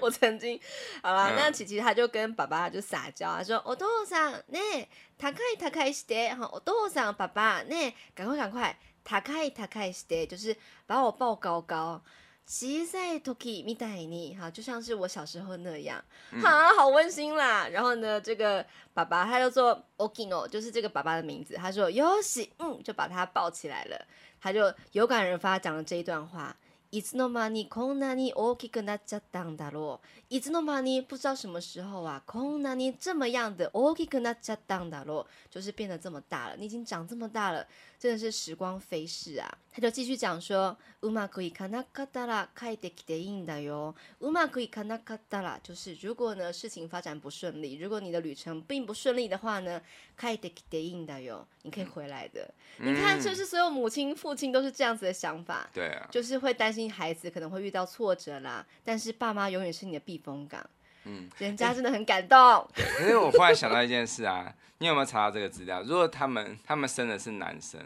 [0.00, 0.60] 我曾经，
[1.02, 4.86] 好了，嗯、那琪琪他就跟爸爸就撒娇，他说：“お父さんね，
[5.18, 12.02] 高い高いして，哈，お父さん爸爸呢，赶快赶快，高い高いして，就是把我抱高高。”
[12.46, 16.02] 小さい时みたいに，哈，就像是我小时候那样，
[16.40, 17.68] 哈、嗯，好温馨啦。
[17.68, 21.54] 然后呢，这个爸爸他叫做 Okino，就是这个爸爸的名字。
[21.56, 24.06] 他说よし，嗯，就把他抱起来了。
[24.40, 26.56] 他就有感而发讲了这一段话。
[26.90, 30.34] いつの间にこんなに大きくなっちゃったんだろう。
[30.34, 37.66] いつの间に不知道什么时候啊，こんなに这么样的大きくなっちゃったんだろう，就是变得这么大了，你已经长这么大了，
[38.02, 39.58] 真的是时光飞逝啊。
[39.72, 43.94] 他就继续讲说，うまくいかなかったら帰ってきていいんだよ。
[44.20, 49.80] うまくいかなかったら，就是如果呢事情发展不顺利，如果你的旅程并不顺利的话呢，
[50.18, 52.52] 帰ってきていいんだよ，你可以回来的。
[52.78, 55.68] 嗯、你看，是不是所有母亲、父亲都是这样子的想法？
[55.72, 60.68] 对啊，就是会担心孩子可能会遇到挫折啦，但是爸妈永远是你的避风港。
[61.05, 62.37] 嗯，人家真的很感动。
[62.75, 65.81] 欸、可是我忽然想到一件事啊， 你有没有查到这个资料？
[65.83, 67.79] 如果他们他们生的是男生？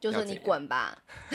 [0.00, 0.96] 就说你滚吧。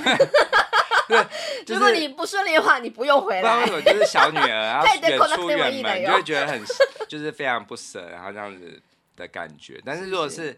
[1.05, 1.17] 对，
[1.67, 3.59] 就是、如果你不顺利的话，你不用回来。
[3.59, 6.63] 为什么就是小女儿，然后远出远门，你就会觉得很，
[7.09, 8.81] 就是非常不舍，然后这样子
[9.17, 9.81] 的感觉。
[9.85, 10.51] 但是如果是，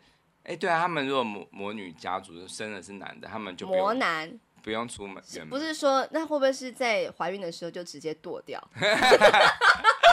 [0.44, 5.24] 哎、欸，对啊，他们如果魔魔女家族生的是男的，他们就不用魔男不用出门。
[5.50, 8.64] 不是说那会不会是在怀孕的时候就直接剁掉？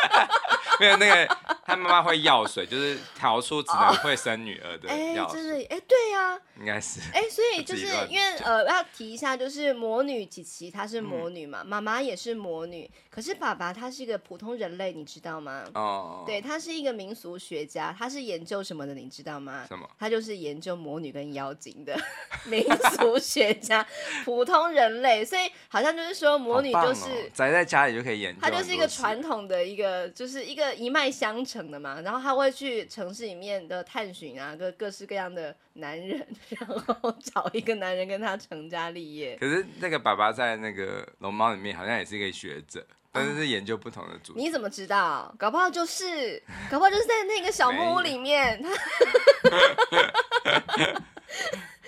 [0.81, 5.39] 没有那个，他妈妈会药水，就是调出只能会生女儿的药水。
[5.39, 7.01] 哎、欸，真的，哎、欸，对呀、啊，应该是。
[7.13, 15.65] 哎、欸，所以 就是因为呃，要提一下，就是魔女琪琪她是魔女嘛，妈、嗯、妈也是魔女，可是爸爸他是一个普通人类，你知道吗？
[15.75, 16.25] 哦。
[16.27, 19.67] 对，他是一个民俗学家，他是研究什么的，你知道吗？
[19.69, 19.89] 什么？
[19.99, 21.95] 他就是研究魔女跟妖精的
[22.49, 22.65] 民
[22.97, 23.87] 俗学家，
[24.25, 30.63] 普通人类，所以好像就是说魔女就是、哦、宅在家里就可以研究，他就是一个传统的一个，就是一个。
[30.73, 39.37] 一脉相承的嘛，然后他会去城市里面的探寻啊，各各式各样的男人， 然后找一个男人跟他成家立业。
[39.37, 44.40] 可是那个爸爸在那个龙猫里面好像也是一个学者，但是是研究不同的主题。
[44.40, 45.34] 你怎么知道？
[45.38, 48.64] 搞不好就是，搞不好就是在那个小木屋里面。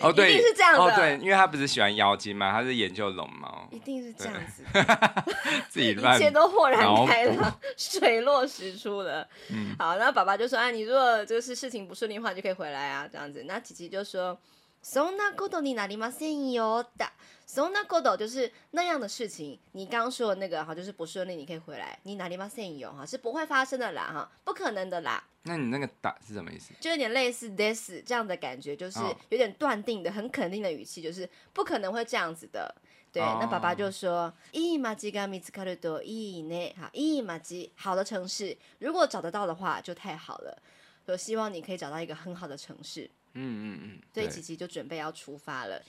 [0.02, 0.80] 哦，对，一定是这样的。
[0.80, 3.68] 哦，对，因为他不是喜欢妖精嘛，他是研究龙猫。
[3.72, 4.64] 一定是这样子，
[5.70, 9.28] 自己 乱，一切都豁然开朗，水落石出了。
[9.50, 14.38] 嗯，好，然后爸爸就说：“啊，你如果就是事情不顺利的话，就可以回来啊，这样子。”那琪琪就说。
[14.82, 17.12] そんなことになりませんよ的，
[17.48, 19.60] そんなこと就是那样的事情。
[19.72, 22.00] 你刚刚说的那个哈，就是不顺利，你可以回来。
[22.04, 25.24] 你なりませんよ哈，是不会发生的啦哈，不可能的啦。
[25.44, 26.74] 那你那个打是什么意思？
[26.80, 32.76] 就有点类似 this 这样的感觉，就是有点断定的、很肯定的语气，就是不可能会这样子的。
[33.12, 36.76] 对，那爸爸就说：いい街が见つかるといいね。
[36.76, 40.62] 好，いい街，好的城市，如果找得到的话就太好了。
[41.08, 43.10] 我希望你可以找到一个很好的城市。
[43.34, 45.82] 嗯嗯嗯，所以琪琪就准备要出发了。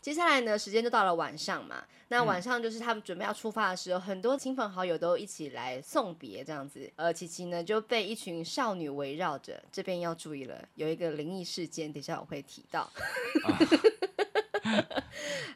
[0.00, 1.84] 接下来呢，时间就到了晚上嘛。
[2.10, 6.90] 那晚上就是他们准备要出发的时候，嗯、很多亲朋好友都一起来送别，这样子。
[6.96, 9.62] 呃，琪琪呢就被一群少女围绕着。
[9.70, 12.90] 这边要注意了，有一个灵异事件，等一下我会提到。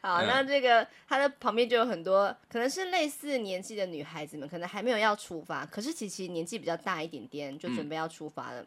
[0.01, 8.65] 好，那这个他的旁边就有很多可能是类似年纪的女孩子们，可能还没有要出发，可是琪琪年纪比较大一点点，就准备要出发了。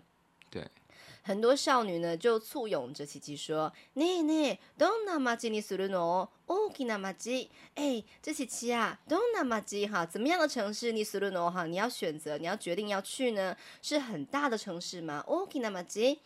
[1.26, 6.30] 很多少女呢就簇拥着琪琪说：“ねえねえ，どんな街にするの？
[6.48, 7.50] 大きな街。
[7.76, 10.06] 哎，这琪琪啊，どんな街哈？
[10.06, 11.66] 怎么样的城市你するの哈？
[11.66, 13.56] 你要选择，你要决定要去呢？
[13.82, 15.24] 是很大的城市吗？
[15.28, 16.18] 大きな街。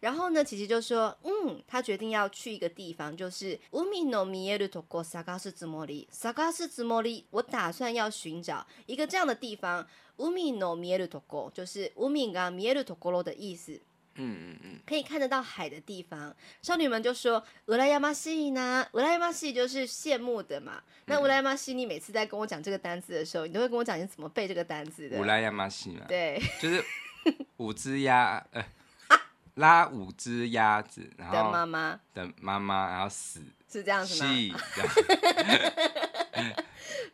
[0.00, 6.06] 然后呢，琪琪就说：嗯，他决定要去一个地方，就是海の见えるとこ探すつもり。
[6.12, 9.86] 探すつもり，我打算要寻找一个这样的地方。
[10.16, 13.80] 海の见えるとこ，就是海が见えるところ的意思。”
[14.20, 20.82] 嗯嗯嗯，可以看得到海的地方，少女们就说“うらやましいな”，“うらやましい”就是羡慕的嘛。
[21.06, 26.84] 那“うらやましい”，你每次在跟我讲这个单词的时候，你都会跟我讲你怎么背这个单词的。“うらやましい”嘛，对，就是
[27.58, 28.64] 五只鸭，呃，
[29.54, 34.58] 拉五只鸭子，然后的妈妈的妈妈，然后死是这样子吗？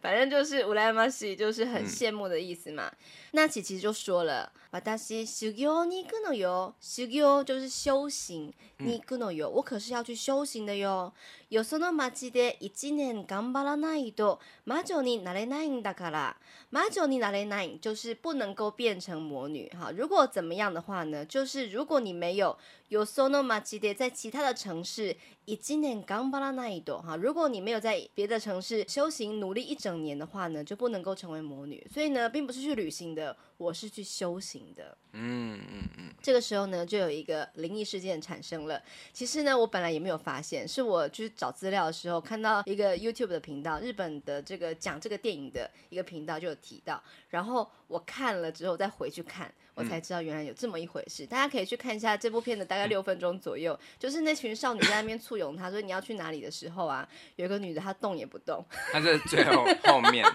[0.00, 2.88] 反正就是“うらやましい”，就是很羡慕的意思嘛。
[2.88, 2.96] 嗯、
[3.32, 4.52] 那琪琪就说了。
[4.70, 6.74] 私修行に行くのよ。
[6.80, 9.48] 修行就是修行，に行くのよ。
[9.48, 11.12] 我可是要去修行的哟。
[11.50, 16.36] よその町で一年顽张らないと魔女になれないんだから。
[16.70, 19.92] 魔女になれない就是不能够变成魔女哈。
[19.92, 21.24] 如果怎么样的话呢？
[21.24, 22.56] 就是如果你没有
[22.90, 31.86] よその町で在其他的城市一年顽张らないと哈，如果你没有在别的城市修行努力一整年的话呢，就不能够成为魔女。
[31.92, 33.36] 所以呢，并不是去旅行的。
[33.59, 36.13] 我是去修行的，嗯嗯嗯。
[36.21, 38.81] 这个时候呢，就有一个灵异事件产生了。
[39.11, 51.25] 其实呢，我本来也没有发现，是我去找资料的时候看到一个 YouTube 的频道，日本的这个讲这个电影的一个频道就有提到，然后我看了之后再回去看，我才知道原来有这么一回事。
[51.25, 60.25] 嗯、大家可以去看一下这部片的大概六分钟左右，嗯、就是那群少女在那边簇拥他说你要去哪里的时候啊，有一个女的她动也不动，她在最后后面。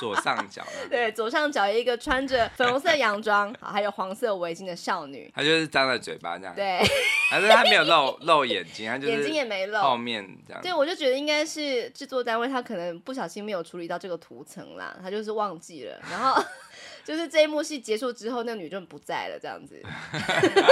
[0.00, 6.80] 左上角，对，左上角一个穿着粉红色洋装， 还有黄色围巾的少女，她就是张着嘴巴这样，对，
[7.30, 16.42] 还是她没有露露眼睛，她就是眼睛也没露，后面这样，对，我就觉得应该是制作单位他可能不小心没有处理到这个图层啦，他就是忘记了，然后
[17.04, 19.82] 就是这一幕戏结束之后，那个女就不在了，这样子，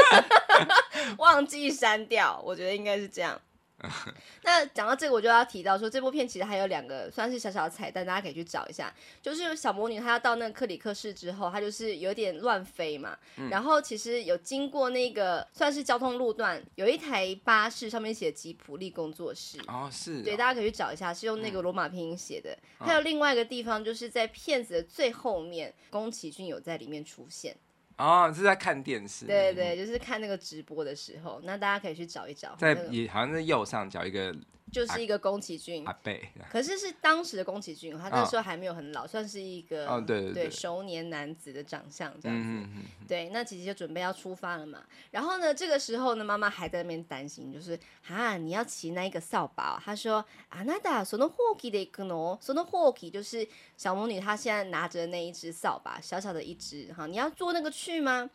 [1.18, 3.38] 忘记删掉，我觉得应该是这样。
[4.42, 8.92] 那讲到这个，我就要提到说，这部片其实还有两个算是小小的彩蛋，大家可以去找一下。
[9.22, 13.16] 就是小魔女她要到那个克里克市之后，她就是有点乱飞嘛。
[13.36, 19.60] 嗯、然后其实有经过那个算是交通路段，有一台巴士上面写吉普力工作室。
[19.68, 20.22] 哦，是哦。
[20.24, 22.50] 对，大家可以去找一下，是用那个罗马拼音写的。
[22.80, 27.56] 嗯、还有另外一个地方，就是在片子的最后面，宫崎骏有在里面出现。
[27.98, 29.26] 哦，是在看电视。
[29.26, 32.56] 对对，就是看那个直播的时候，那大家可以去找一找。
[32.56, 34.34] 在也好像在右上角一个。
[34.71, 36.12] 就是一个宫崎骏，阿伯，
[36.49, 42.67] 可是是当时的宫崎骏，他那时候还没有很老，算是一个哦，对对对，熟年男子的长相这样子。
[43.08, 44.84] 对，那琪琪就准备要出发了嘛。
[45.12, 49.79] 然后呢，这个时候呢，妈妈还在那边担心，就是啊，你要骑那一个扫把。
[49.86, 52.39] 他说啊，那达そのほうきで行くの？
[52.41, 58.27] そのほうき就是小魔女她现在拿着那一只扫把，小小的一只哈，你要坐那个去吗？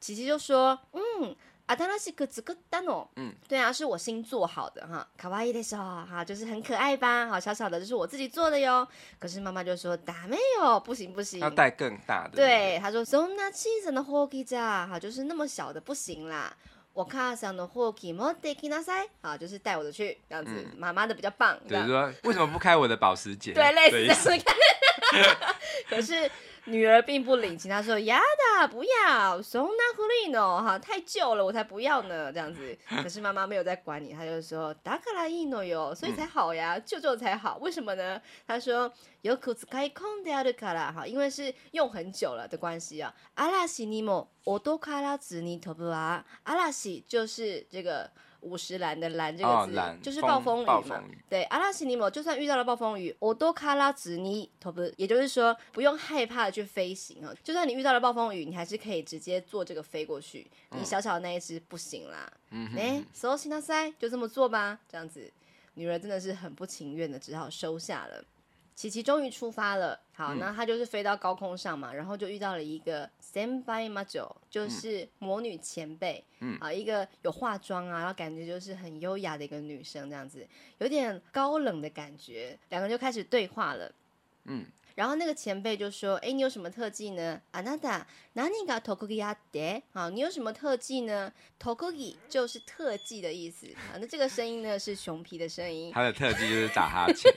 [0.00, 1.36] 琪琪就说嗯。
[1.69, 4.87] 啊，他那是个这个蛋哦，嗯，对啊，是我新做好的。
[4.87, 5.61] 哈，卡哇伊的。
[5.61, 8.59] 时候哈，就是很可爱吧，好小小的，就是我自己做的。
[8.59, 8.87] 哟。
[9.19, 12.37] 可是妈妈就说打没有，不行不行，要带更大的。
[12.37, 14.03] 对，他说送那七层的。
[14.03, 15.79] 火机架哈，就是那么小的。
[15.79, 16.51] 不行啦。
[16.93, 17.67] 我卡上的。
[17.67, 19.91] 火机莫得给那塞，好，就是带我的。
[19.91, 21.13] 去这样子，妈妈的。
[21.13, 21.55] 比较棒。
[21.67, 22.97] 对，说为什么不开我的。
[22.97, 23.53] 保时捷？
[23.53, 24.31] 对，类似。
[25.87, 26.31] 可是。
[26.69, 28.19] 女儿并不领情，她说：“呀
[28.59, 30.61] 的，不要，送那狐狸呢？
[30.61, 37.57] 哈，太旧了，我才不要呢。”这样子， 可是妈妈没有在管你，她就说：“达卡拉伊诺哟，所以才好呀，旧旧才好。
[37.57, 43.13] 为什么呢？”她说：“有库兹开空的亚卡拉哈，因为是用很久了的关系啊。
[43.33, 48.09] 阿拉西尼莫，我都卡拉子尼托布啊，阿拉西就是这个。”
[48.41, 50.81] 五十岚的岚这个字，哦、就是暴风雨嘛。
[50.81, 57.33] 风对，阿拉西尼莫就算遇到了暴风雨，我都卡拉兹尼头不，也就是说不用害怕的去飞行啊。
[57.43, 60.49] 就算你遇到了暴风雨，你还是可以直接坐这个飞过去。
[60.71, 62.31] 你小小的那一只不行啦。
[62.51, 64.79] 嗯，哎，索西那塞，就这么做吧。
[64.89, 65.31] 这样子，
[65.73, 68.23] 女儿真的是很不情愿的，只好收下了。
[68.75, 80.45] 琪琪终于出发了，好，那他就是飞到高空上嘛，然后就遇到了一个 senpai majo，就是魔女前辈，嗯，啊，一个有化妆啊，然后感觉就是很优雅的一个女生，这样子，
[80.79, 83.89] 有点高冷的感觉，两个人就开始对话了，
[84.43, 84.65] 嗯。
[84.98, 87.40] 然后那个前辈就说：“哎，你有什么特技呢？
[87.52, 89.82] あなた何が特技あって？
[89.92, 91.32] 好，你有什么特技呢？
[91.58, 93.98] 特技就是特技的意思啊。
[93.98, 95.90] 那这个声音呢是熊皮的声音。
[95.92, 97.32] 他的特技就是打哈欠。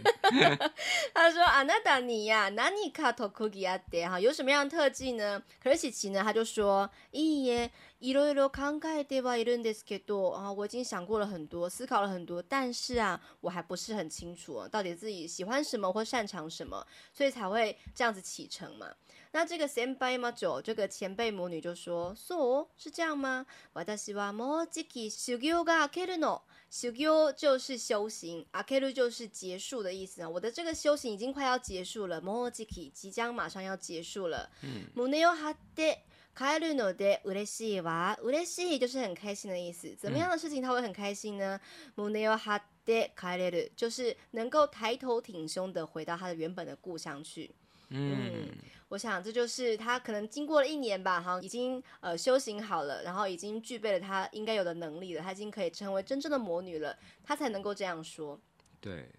[1.13, 4.07] 他说：あなた你呀，何が特技あって？
[4.07, 5.41] 哈，有什么样的特技呢？
[5.63, 7.69] 可是琪琪呢，他就说：いいえ。”
[8.01, 18.93] いろいろ考えてはいるんですけど啊，我已经想过了很多，思考了很多，但是啊，我还不是很清楚啊，到底自己喜欢什么或擅长什么，所以才会这样子启程嘛。
[19.31, 26.41] 那这个先辈嘛，就这个前辈魔女就说：“说，是这样吗？”私はもうじき修行が明けるの。
[26.69, 30.29] 修行就是修行，明ける就是结束的意思啊。
[30.29, 34.49] 我的这个修行已经快要结束了，もうじき即将马上要结束了。
[34.61, 34.87] 嗯。
[34.95, 36.03] 胸を张って
[36.35, 38.17] 帰るので嬉しいわ。
[38.21, 39.95] 嬉しい就是很开心的意思。
[39.97, 41.59] 怎么样的事情他会很开心呢？
[41.95, 47.51] 胸を张って帰れる就是能够抬头挺胸的回到他的原本的故乡去。
[47.89, 48.49] 嗯，
[48.89, 58.39] 我想这就是他可能经过了一年吧，哈，已经呃修行好了，然后已经具备了他应该有的能力了，他已经可以成为真正的魔女了，他才能够这样说。
[58.79, 59.09] 对。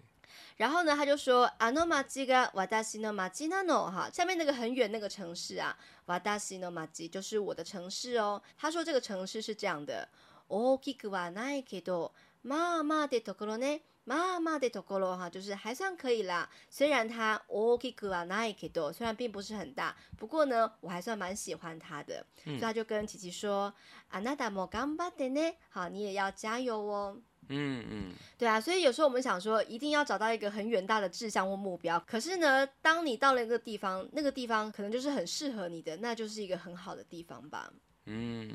[0.57, 8.41] 然后呢，他就说：“あの町が私の町なの。”哈，下面那个很远那个城市啊，私の町就是我的城市哦。
[8.57, 10.07] 他说这个城市是这样的，
[10.47, 12.11] 大きくはないけど、
[12.43, 16.49] まあまあでところね、まあまあでところ哈，就是还算可以啦。
[16.69, 22.25] 虽然它大きくはないけど，虽然并不是很大，不过呢，我还算蛮喜欢它的。
[22.45, 23.73] 嗯、所以他就跟琪琪说：“
[24.11, 27.17] あなたも顽张ってね。”好，你也要加油哦。
[27.48, 32.02] 嗯嗯，对啊，所以有时候我们想说，一定要找到一个很远大的志向或目标。
[32.06, 37.72] 可是呢，当你到了一个地方，那个地方可能就是很适合你的，那就是一个很好的地方吧。
[38.06, 38.50] 嗯，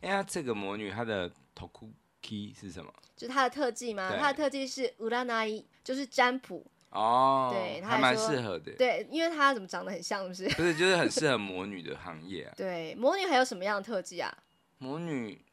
[0.00, 2.92] 哎呀，这个魔女她的 tokuki 是什么？
[3.16, 4.14] 就是她的特技吗？
[4.18, 6.66] 她的特技是 uranai，就是占卜。
[6.90, 8.72] 哦，对，她还蛮适合的。
[8.76, 10.56] 对，因为她怎么长得很像，是不是？
[10.56, 12.54] 不是，就是很适合魔女的行业啊。
[12.56, 14.32] 对，魔女还有什么样的特技啊？
[14.78, 15.44] 魔女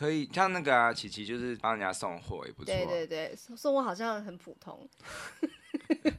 [0.00, 2.72] 可以像那个啊，琪琪就是帮人家送货也不错。
[2.72, 4.88] 对对对，送送货好像很普通。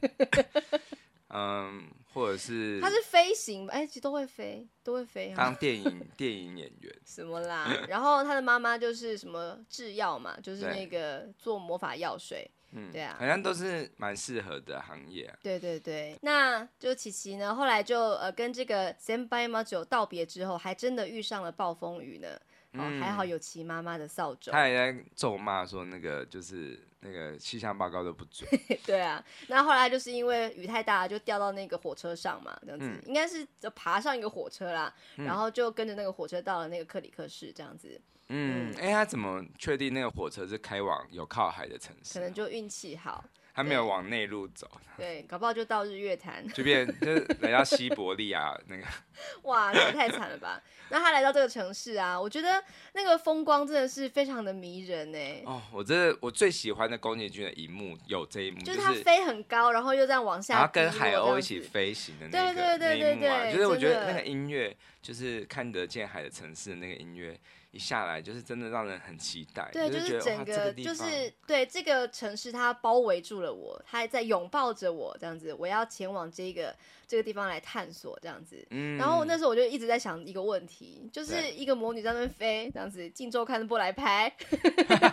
[1.34, 5.34] 嗯，或者是他是飞行，哎、欸，其实都会飞，都会飞。
[5.36, 7.66] 当电影 电影演员什么啦？
[7.90, 12.48] 然后他的妈妈就是什么制药嘛，就是那个做魔法药水。
[12.70, 15.36] 嗯，对啊，好像都是蛮适合的行业啊。
[15.42, 22.28] 对对对，那就琪琪呢，后来就呃跟这个 Senpai Majo 道别之后，还真的遇上了暴风雨呢。
[22.74, 24.50] 哦，还好有齐妈妈的扫帚。
[24.50, 28.48] 他还在咒骂说那个就是那个气象报告都不准。
[28.86, 38.00] 对啊，那后来就是因为雨太大，就掉到那个火车上嘛，这样子，嗯、应该是爬上一个火车啦，嗯、然后就跟着那个火车到了那个克里克市这样子。
[38.28, 42.14] 嗯，哎、他怎么确定那个火车是开往有靠海的城市？
[42.14, 43.22] 可能就运气好。
[43.54, 48.82] 他没有往内陆走，对，搞不好就到日月潭，就变 就是来到西伯利亚那个。
[49.42, 50.60] 哇，那也太惨了吧！
[50.88, 52.62] 那他来到这个城市啊，我觉得
[52.94, 55.18] 那个风光真的是非常的迷人呢。
[55.44, 67.38] 哦，我真的我最喜欢的宫崎骏的一幕有这一幕，就是他飞很高，然后又这样往下，然后跟海鸥一起飞行的那个对对对对对那一幕啊，就是我觉得那个音乐，就是看得见海的城市的那个音乐。
[67.72, 78.64] 一下来就是真的让人很期待，对，就，是整个，就是对这个城市，它包围住了我，它还在拥抱着我，这样子，我要前往这个这个地方来探索，这样子。
[78.70, 84.32] 嗯，然后那时候我就一直在想一个问题，就是一个魔女在那边飞，这样子，镜周刊不来拍。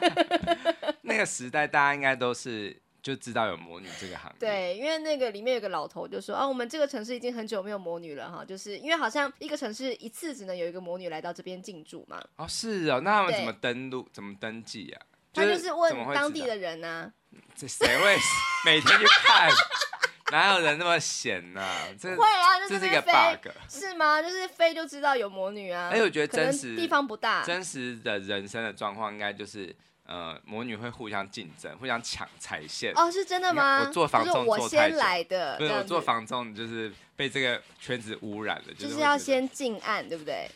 [1.04, 2.82] 那个时代，大家应该都是。
[3.10, 4.38] 就知道有魔女这个行业。
[4.40, 12.22] 对，因为那个里面有个老头就说啊，我们这个城市已经很久没有魔女了哈，就是因为好像一个城市一次只能有一个魔女来到这边进驻嘛。
[12.36, 14.08] 哦，是哦，那他们怎么登录？
[14.14, 15.02] 怎么登记啊？
[15.34, 17.12] 他就是问当地的人啊。
[17.56, 18.16] 这谁会
[18.64, 19.50] 每天去看？
[20.32, 21.62] 哪有人那么闲呢？
[22.00, 24.22] 这会啊，这是一个 bug，是吗？
[24.22, 25.90] 就是飞就知道有魔女啊。
[25.92, 29.76] 哎，我觉得真实地方不大，真实的人生的状况应该就是。
[30.10, 32.92] 呃，魔女会互相竞争，互相抢踩线。
[32.96, 33.86] 哦，是真的吗？
[33.86, 35.56] 我做房仲做太久，我先来的。
[35.60, 38.74] 不是，我做房仲就是被这个圈子污染了。
[38.74, 40.50] 就是要先进案，对不对？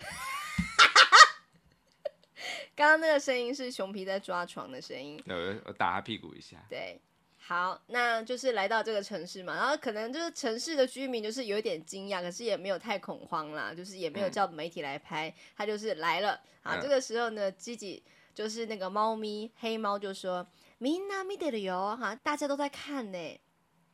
[2.76, 5.18] 刚刚那个声音是熊皮在抓床的声音。
[5.26, 6.58] 对，我我打他屁股一下。
[6.68, 7.00] 对，
[7.38, 16.38] 好，那就是来到这个城市嘛，然后可能就是城市的居民就是有一点惊讶，可是也没有太恐慌啦，就是也没有叫媒体来拍，嗯、他就是来了。
[16.62, 18.02] 啊，嗯、这个时候呢，吉吉。
[18.33, 23.17] 就是那个猫咪黑猫就说：“みんな见てるよ哈，大家都在看呢。”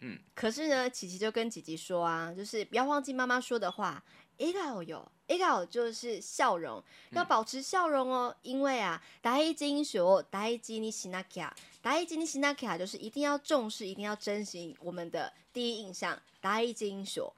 [0.05, 4.03] 嗯，可是呢，琪琪就跟吉吉说啊，就是不要忘记妈妈说的话，
[4.38, 17.32] 笑颜よ，笑颜就是笑容，要保持笑容哦，嗯、因为啊，大事にしよう，大事にしなきゃ，大事にしなきゃ就是一定要重视，一定要珍惜我们的第一印象，大事にしよ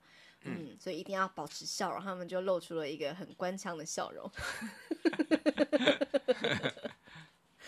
[0.43, 4.31] う，嗯，所以一定要保持笑容，他们就露出了一个很官腔的笑容。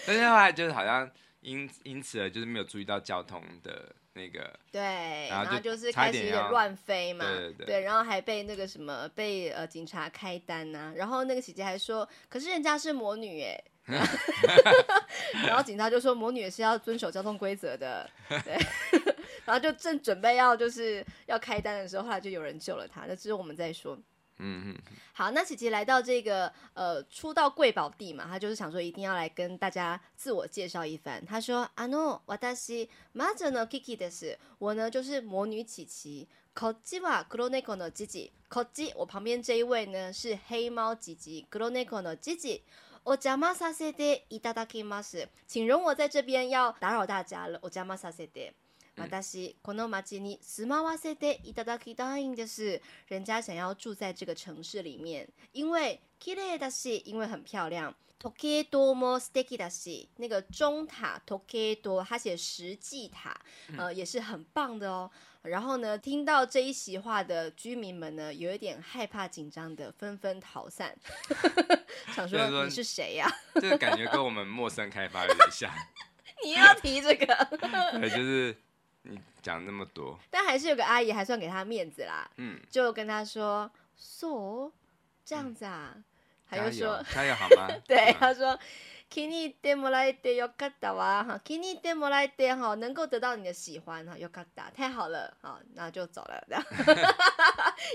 [0.06, 13.64] 但是后来就是好像因因此而就是没有注意到交通的那个，对，然后就是开始有点乱飞嘛，对对对，对，然后还被那个什么被呃警察开单呐、啊，然后那个姐姐还说，可是人家是魔女哎，
[15.46, 18.58] 然后警察就说魔女也是要遵守交通规则的，对，
[19.44, 23.98] 然后就正准备要就是要开单的时候，后来就有人救了她，那之后我们再说。
[24.41, 24.77] 嗯嗯，
[25.13, 31.25] 好，那琪琪来到这个呃初到贵宝地嘛，他就是想说一定要来跟大家自我介绍一番。
[31.25, 34.37] 他说：“あの私魔女のキキです。
[34.59, 36.27] 我呢就是魔女琪琪。
[36.53, 38.31] こっちは黒猫の吉吉。
[38.47, 41.47] こっち我旁边这一位呢是黑猫吉吉。
[41.49, 42.61] 黒猫の吉吉。
[43.05, 45.29] お邪魔させていただきます。
[45.47, 47.57] 请容我在这边要打扰大家了。
[47.63, 48.53] お邪魔させて。”
[48.99, 52.81] 私この町に住まわせていただきたいんです。
[53.07, 57.93] 人家想要住在这个城市里面，因为綺丽だし，因为很漂亮。
[58.19, 63.39] 时计塔も素敌だし，那个钟塔时计塔，他写石祭塔，
[63.77, 65.11] 呃，也是很棒的哦。
[65.43, 70.97] 然后呢，听到这一席话的居民们呢，有一点害怕紧张的，纷纷逃散。
[72.15, 73.31] 想说你是谁呀？
[73.53, 75.71] 这个感觉跟我们陌生开发有点像。
[76.43, 77.27] 你要提这个？
[77.99, 78.57] 对，就是。
[79.02, 84.70] 你讲那么多，但还是有个阿姨还算给他面子啦，嗯，就跟他说，so
[85.24, 85.96] 这样子啊，
[86.46, 87.68] 还有说，加油好吗？
[87.86, 88.58] 对，他说
[89.11, 96.63] 気に入ってもらえてよかったわ哈，気に入ってもらえて哈，能够得到你的喜欢哈，よかった，太好了，好，那就走了，这样，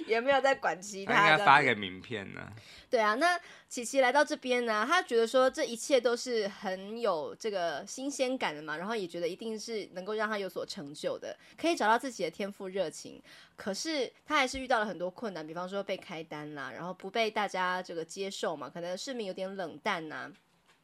[0.07, 1.13] 也没有再管其他。
[1.13, 2.51] 应该发一个名片呢？
[2.89, 13.23] 对啊，那琪琪来到这边呢，他觉得说这一切都是很有这个新鲜感的嘛，然后也觉得一定是能够让他有所成就的，可以找到自己的天赋热情。
[13.57, 20.33] 可是他还是遇到了很多困难，比方说被开单啦，然后不被大家这个接受嘛，可能市民有点冷淡呐、啊。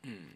[0.04, 0.28] 嗯，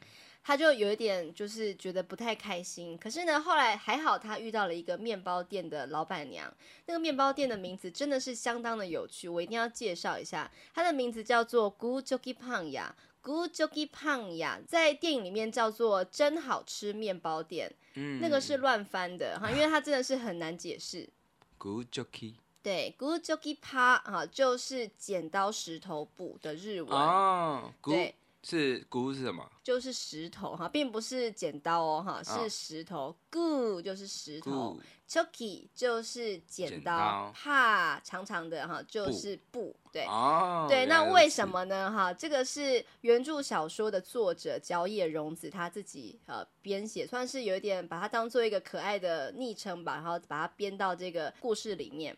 [0.43, 2.97] 他就有一点就是觉得不太开心。
[2.97, 6.51] 可是呢，后来还好，他遇到了一个面包店的老板娘。
[6.85, 10.49] 那个面包店的名字真的是相当的有趣，我一定要介绍一下。
[10.73, 17.69] 它的名字叫做 Good Jockey 胖呀，Good Jockey 胖呀，在电影里面叫做真好吃面包店。
[17.95, 21.09] 嗯，那个是乱翻的哈，因为它真的是很难解释。
[21.57, 27.73] Good Jockey，对，Good Jockey 趴哈，就是剪刀石头布的日文哦。
[27.83, 28.15] 对。
[28.49, 29.45] 是“菇”是什么？
[29.61, 33.13] 就是石头哈，并不是剪刀哦哈，是石头。
[33.29, 39.75] 菇就是石头，choki 就是剪刀，帕长长的哈就是布。
[39.91, 41.91] 对，哦、对，那为什么呢？
[41.91, 52.15] 哈，这个是原著小说的作者角野荣子他自己呃编写，算是有一点把它当做一个可爱的昵称吧，然后把它编到这个故事里面。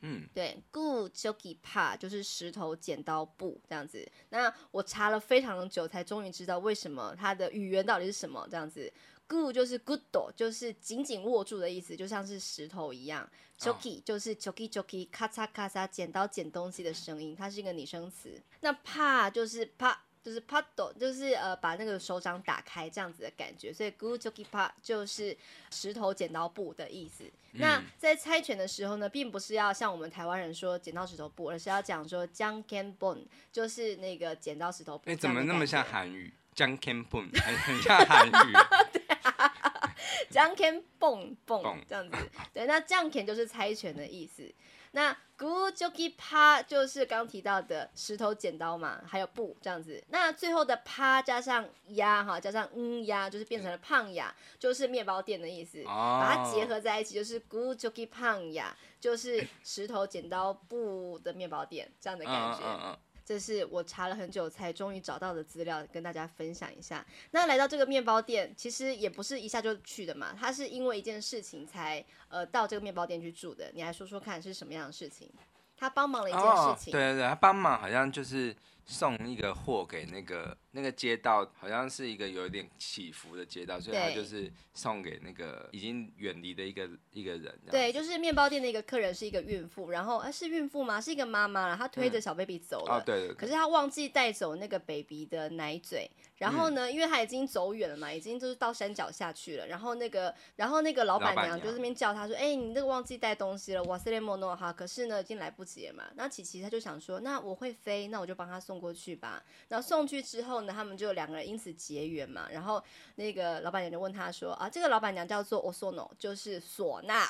[0.00, 4.06] 嗯，对，gu joki pa 就是石头剪刀布这样子。
[4.28, 8.92] 那我查了非常久，才终于知道为什么它的语言到底是什么这样子。
[9.28, 10.00] gu 就是 good，
[10.36, 13.28] 就是紧紧握住的意思，就像是石头一样。
[13.58, 18.40] joki 就是 choki choki，咔嚓咔嚓，剪刀剪东西的声音，它是一个拟声词。
[18.60, 19.96] 那 pa 就是 pa。
[20.25, 25.35] 就是パッド，就是呃把那个手掌打开这样子的感觉，所以グーチョキパ就是
[25.71, 27.23] 石头剪刀布的意思。
[27.53, 35.09] 嗯、那在猜拳的时候呢，并不是要像我们台湾人说剪刀石头布，而是要讲说ジャンケンポン，就是那个剪刀石头布。
[35.09, 36.31] 哎、欸，怎么那么像韩语？
[36.53, 38.31] ジャンケンポン，很像韩语。
[38.93, 39.51] 对 啊，
[40.29, 42.15] ジャンケンポンポン这样子。
[42.53, 44.53] 对，那ジャンケン就是猜拳的意思。
[44.96, 50.02] 那 Good Jockey 趴就是刚提到的石头剪刀嘛，还有布这样子。
[50.08, 55.82] 那最后的趴加上呀哈，加上嗯呀，就是变成了胖呀，就是面包店的意思。
[55.82, 62.60] 哦、把它结合在一起，就是 Good Jockey 胖呀，就是石头剪刀布的面包店这样的感觉。
[62.60, 67.04] 嗯嗯嗯这是我查了很久才终于找到的资料，跟大家分享一下。
[67.32, 73.68] 那来到这个面包店，其实也不是一下就去的嘛，他是因为一件事情才呃到这个面包店去住的。
[73.74, 75.28] 你来说说看是什么样的事情？
[75.76, 76.92] 他帮忙了一件事情。
[76.92, 78.54] 哦、对对对，他帮忙好像就是。
[78.86, 87.52] 送一个货给那个那个街道，好像是一个有一点起伏的街道，所以他就是送给那个已经远离的一个一个人。
[87.68, 91.00] 对，就是面包店的一个客人是一个孕妇，然后啊是孕妇吗？
[91.00, 92.94] 是一个妈妈了，她推着小 baby 走了。
[92.94, 93.34] 嗯哦、对，对，对。
[93.34, 99.66] 可是她忘记带走那个 baby 的奶嘴，然后呢，嗯、因为她已经走远了嘛，已经就是到山脚下去了。
[99.66, 106.04] 然后那个，然后那个老板娘就这边叫她说：“哎、欸，你那个忘记带东西了，哇塞雷莫诺哈。”可是呢，已经来不及了嘛。
[106.14, 112.46] 那琪琪她就想说：“那我会飞，那我就帮她送。”送过去吧，然后送去之后呢，他们就两个人因此结缘嘛。
[112.50, 112.82] 然后
[113.14, 117.26] 那个老板娘就问他说：“啊，这个老板娘叫做 Osono，就是唢呐。”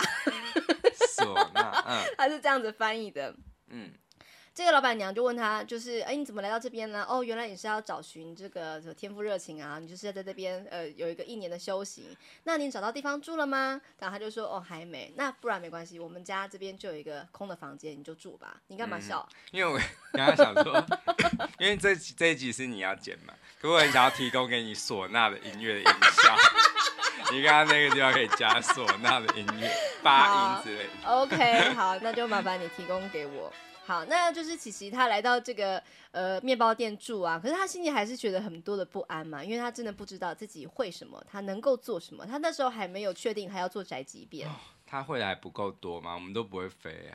[1.17, 3.33] 唢呐，嗯， 他是这样子翻译的，
[3.69, 3.93] 嗯。
[4.57, 7.05] 这个老板娘就问他，就是，哎，你怎么来到这边呢？
[7.07, 12.17] 哦，原来你是要找寻这个天赋热情啊，你就是要在这边，呃，有一个一年的修行。
[12.45, 13.79] 那你找到地方住了吗？
[13.99, 15.13] 然后他就说，哦，还没。
[15.15, 18.57] 那不然没关系，我们家这边就有一个空的房间，你就住吧。
[18.69, 19.29] 你干嘛笑？
[19.31, 19.79] 嗯、因为我
[20.15, 20.83] 刚刚想说，
[21.61, 26.35] 因为这这一集是你要剪嘛，可我很想要提供给你唢呐的音乐的音效。
[27.31, 29.71] 你刚刚那个地方可以加唢呐的音乐，
[30.03, 31.11] 八音之类的。
[31.11, 33.53] OK，好，那就麻烦你提供给我。
[33.87, 35.81] 好，那就是琪琪他来到这个
[36.11, 44.49] 呃面包店住啊，可是他心里还是觉得很多的不安嘛，因为他真的不知道自己会什么，他能够做什么，他那时候还没有确定他要做宅急便。
[44.49, 44.53] 哦，
[44.85, 46.15] 他会来不够多吗？
[46.15, 47.15] 我们都不会飞啊。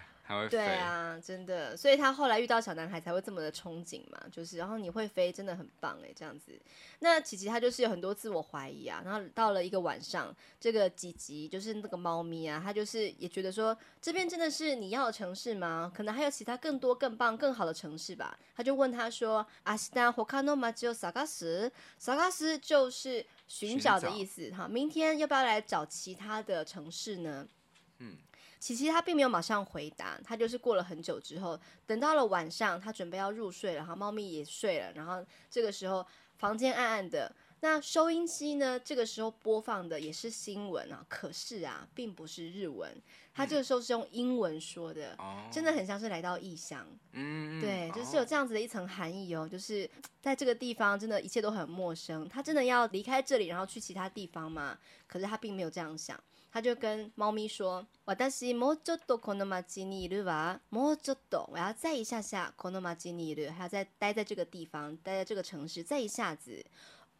[0.49, 6.51] 对啊，真的，所以他后来遇到小男孩才会这么的憧憬嘛，就是然后你会飞真的很棒哎，这样子。
[6.99, 15.91] 那琪琪他就是有很多自我怀疑啊，然后到了一个晚上，这个吉吉就是那个猫咪啊，他就是也觉得说这边真的是你要的城市吗？
[15.93, 18.37] 可能还有其他更多更棒更好的城市吧。
[18.55, 27.47] 他就问他说：“阿西达霍卡诺马只有萨卡斯，萨卡斯就是寻找的意思哈，明天要不要来找其他的城市呢？”
[27.99, 28.15] 嗯。
[28.61, 36.05] 琪琪他并没有马上回答，他就是过了很久之后，等到了晚上，他准备要入睡了，然后猫咪也睡了，然后这个时候
[36.37, 38.79] 房间暗暗的，那收音机呢？
[38.79, 42.95] 这个时候播放的也是新闻啊，可是啊，并不是日文，
[43.33, 46.85] 他这个时候是用英文说的，嗯、真的很像是来到异乡。
[47.13, 49.89] 嗯，对，就是有这样子的一层含义哦，就是
[50.21, 52.29] 在这个地方，真的一切都很陌生。
[52.29, 54.77] 他真的要离开这里，然后去其他地方吗？
[55.07, 56.19] 可是他并没有这样想，
[56.51, 66.65] 他就跟猫咪说：“私もうちょっとこの町にいるわ，もうちょっと，我要再一下下，この町にいる，还要再待在这个地方，待在这个城市，再一下子。”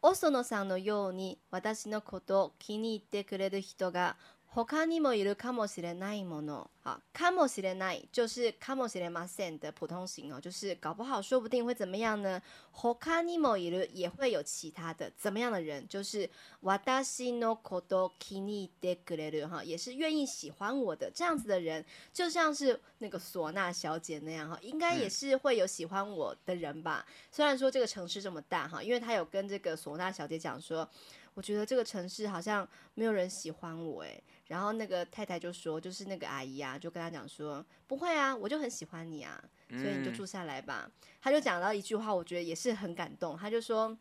[0.04, 4.16] おそのさんのように私のことを気に入ってくれる人が
[4.51, 6.71] 他にもいるかもしれないもの。
[6.83, 12.41] 好，かもしれない就是かもしれません的普通型哦，就是搞不好说不定会怎么样呢？
[12.73, 16.27] 他にもいる也会有其他的怎么样的人，就是
[16.63, 27.05] 私のことを気に入ってくれる哈，也是愿意喜欢我的这样子的人，就像是那个唢呐小姐那样哈，应该也是会有喜欢我的人吧？
[27.05, 30.89] 嗯、虽然说这个城市这么大哈，因为他有跟这个唢呐小姐讲说，
[31.34, 34.22] 我觉得这个城市好像没有人喜欢我诶。
[34.48, 40.84] 然后那个太太就说，就是那个阿姨啊，就跟他讲说，不会啊，我就很喜欢你啊，所以你就住下来吧。
[40.84, 43.36] 嗯、他就讲到一句话，我觉得也是很感动。
[43.36, 43.96] 他就说，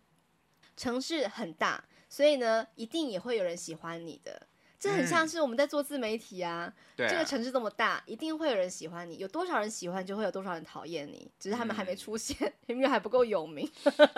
[0.75, 4.47] 城市很大，所以呢，一定也会有人喜欢你的。
[4.81, 9.17] 这很像是我们在做自媒体啊，嗯、这个城市这么大，一定会有人喜欢你。
[9.17, 12.35] 有多少人喜欢，就会有多少人讨厌你，只是他们还没出现，
[12.67, 13.69] 嗯、因为还不够有名。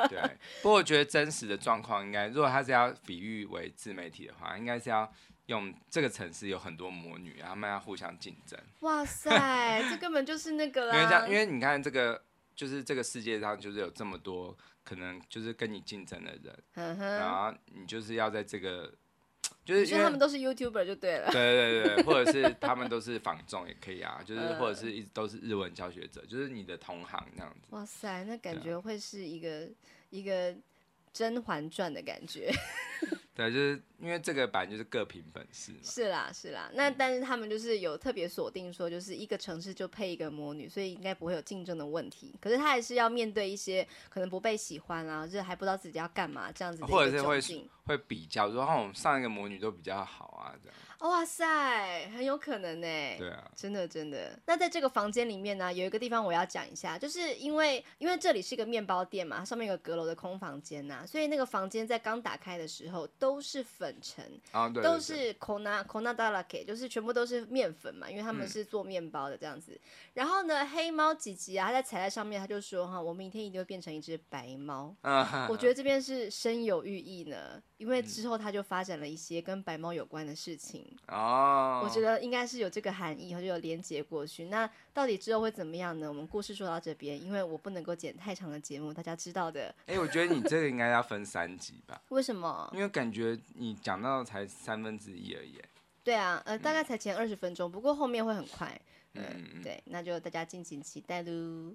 [0.10, 0.22] 对，
[0.64, 5.14] 不过我觉得真实的状况应该，如果他是要比喻为自媒体的话，应该是要。
[5.48, 8.58] 用这个城市有很多魔女，他们要互相竞争。
[8.80, 10.96] 哇塞，这根本就是那个啦。
[10.96, 12.24] 因为这样，因为你看这个，
[12.56, 18.90] 就是这个世界上就是有这么多可能就是跟你竞争的人，嗯、然后你就是要在这个，
[19.66, 21.32] 就是因为他们都是 YouTuber 就对了。
[21.32, 27.68] 对对对，或者是他们都是仿众也可以啊，就是或者是一直都是日文教学者，就是你的同行这样子。
[27.70, 29.70] 哇塞，那感觉会是一个、啊、
[30.10, 30.52] 一个
[31.14, 32.52] 《甄嬛传》的感觉。
[33.36, 35.80] 对，就是因为这个版就是各凭本事嘛。
[35.82, 36.70] 是啦，是啦。
[36.76, 42.36] 那但是他们就是有特别锁定说，就是一个城市就配一个魔女，所以应该不会有竞争的问题。
[42.40, 46.88] 可是他还是要面对一些可能不被喜欢啊，就是还不知道自己要干嘛这样子的。
[46.88, 47.40] 或者是会
[47.86, 50.78] 会比较，说哦，我们上一个魔女都比较好啊，这样。
[51.03, 52.87] 哇塞，很有可能呢。
[53.19, 54.39] 对啊，真的真的。
[54.47, 69.73] 那在这个房间里面呢，有一个地方我要讲一下，就是因为因为这里是一个面包店嘛，上面有个阁楼的空房间呐，所以那个房间在刚打开的时候都是粉尘，啊、对对对都是粉粉だらけ，就是全部都是面粉嘛，因为他们是做面包的这样子。
[69.73, 69.81] 嗯、
[70.15, 74.95] 然后呢，黑猫吉吉啊，他在踩在上面，他就说哈，我明天一定会变成一只白猫。
[75.03, 80.86] 啊、我觉得这边是深有寓意呢， 因为之后他就发展了一些跟白猫有关的事情。
[81.10, 81.86] 哦，oh.
[81.86, 84.46] 我觉得应该是有这个含义，然后就有连接过去。
[84.46, 86.08] 那到底之后会怎么样呢？
[86.08, 89.64] 我们故事说到这边，因为我不能够剪太长的节目，大家知道的。
[89.88, 92.02] 哎、欸，我觉得你这个应该要分三集吧？
[92.08, 92.72] 为什么？
[92.74, 95.62] 因为感觉你讲到才三分之一而已。
[96.06, 98.80] 对啊，呃，大概才前二十分钟，嗯、不过后面会很快。
[99.16, 99.24] 嗯，
[99.56, 101.74] 嗯对，那就大家敬请期待喽。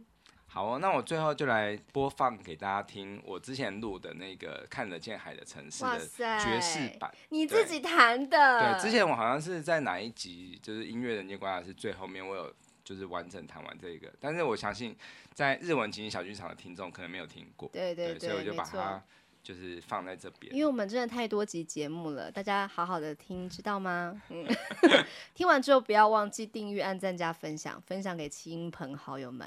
[0.50, 5.98] 好哦，那我最后就来播放给大家听我之前录的那个看得见海的城市的
[6.38, 8.60] 爵士版，你自己弹的。
[8.60, 14.96] 对，之前我好像是在哪一集，就是音乐人间观察室最后面，我有就是完整弹完这个，但是我相信
[15.34, 19.04] 在日文情景小剧场的听众可能没有听过，对对对，对，所以我就把它。
[19.42, 24.20] 就是放在这边，因为我们真的太多集节目了，大家好好的听，知道吗？
[24.30, 24.46] 嗯，
[25.34, 29.46] 听完之后不要忘记订阅、按赞、加分享，分享给亲朋好友们。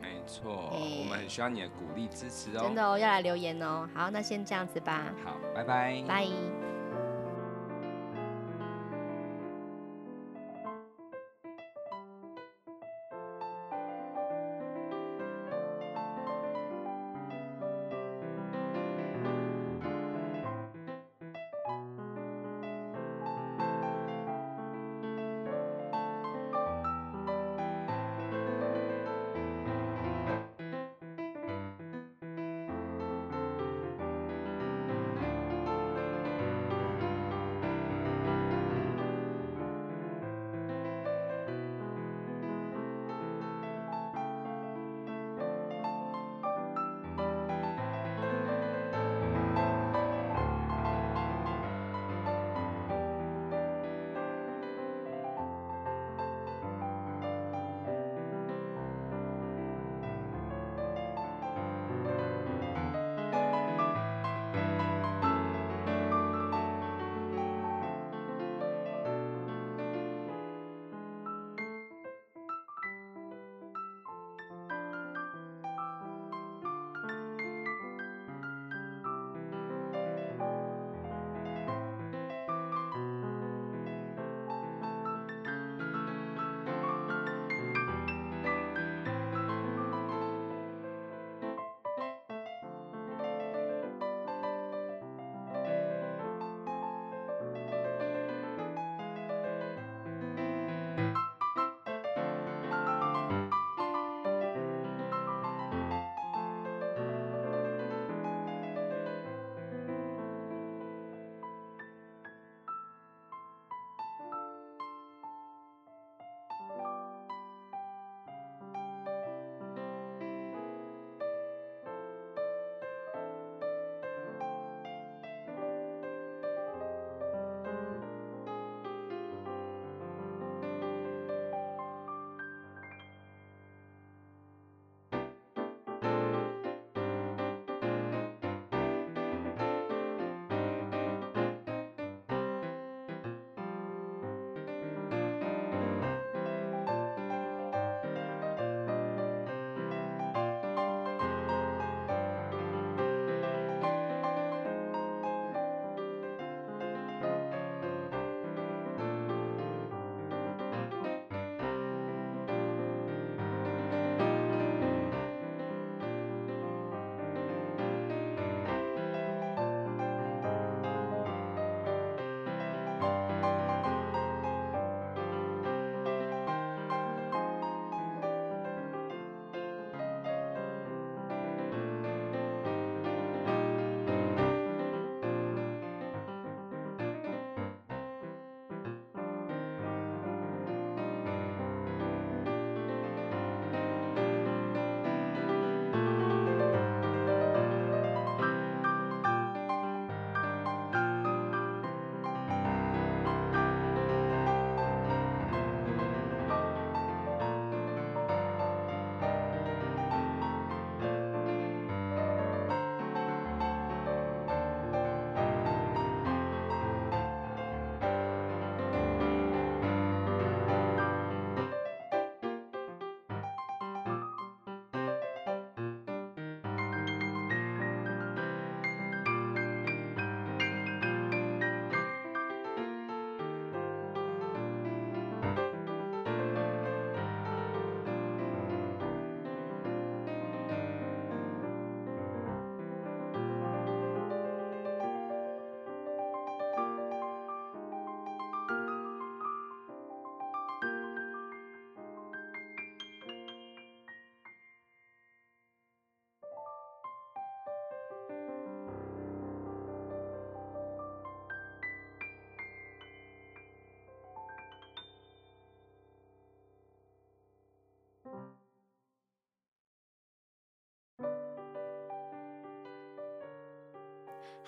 [0.00, 2.60] 没错，欸、我们很需要你的鼓励支持哦。
[2.62, 3.88] 真的哦，要来留言哦。
[3.94, 5.14] 好，那先这样子吧。
[5.24, 6.02] 好，拜拜。
[6.06, 6.77] 拜。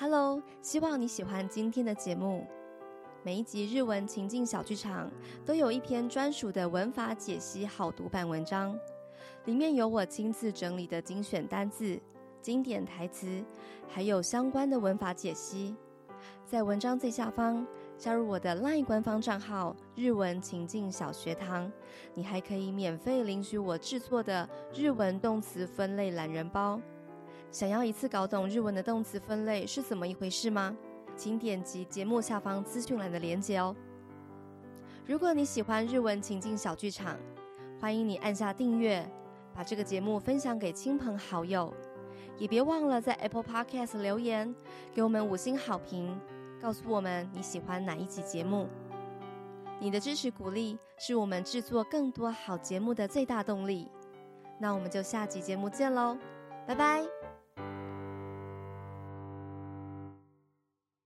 [0.02, 2.46] Hello，希望你喜欢今天的节目。
[3.22, 5.10] 每一集日文情境小剧场
[5.44, 8.74] 都有一篇专属的文法解析好读版文章，
[9.44, 12.00] 里面有我亲自整理的精选单字、
[12.40, 13.44] 经典台词，
[13.90, 15.76] 还有相关的文法解析。
[16.46, 17.66] 在文章最下方
[17.98, 21.70] 加入我的 LINE 官方账号“日文情境小学堂”，
[22.16, 26.80] 你还可以免费领取我制作的日文动词分类懒人包。
[27.50, 30.76] 想要一次搞懂日文的动词分类是怎么一回事吗？
[31.16, 33.74] 请点击节目下方资讯栏的链接哦。
[35.04, 37.18] 如果你喜欢日文情境小剧场，
[37.80, 39.04] 欢迎你按下订阅，
[39.52, 41.74] 把这个节目分享给亲朋好友，
[42.38, 44.54] 也别忘了在 Apple Podcast 留言，
[44.94, 46.18] 给我们五星好评，
[46.62, 48.68] 告诉我们你喜欢哪一集节目。
[49.80, 53.88] 你的支持鼓励是我们制作更多好节目的最大动力。
[54.58, 56.16] 那我们就下集节目见喽，
[56.66, 57.29] 拜拜。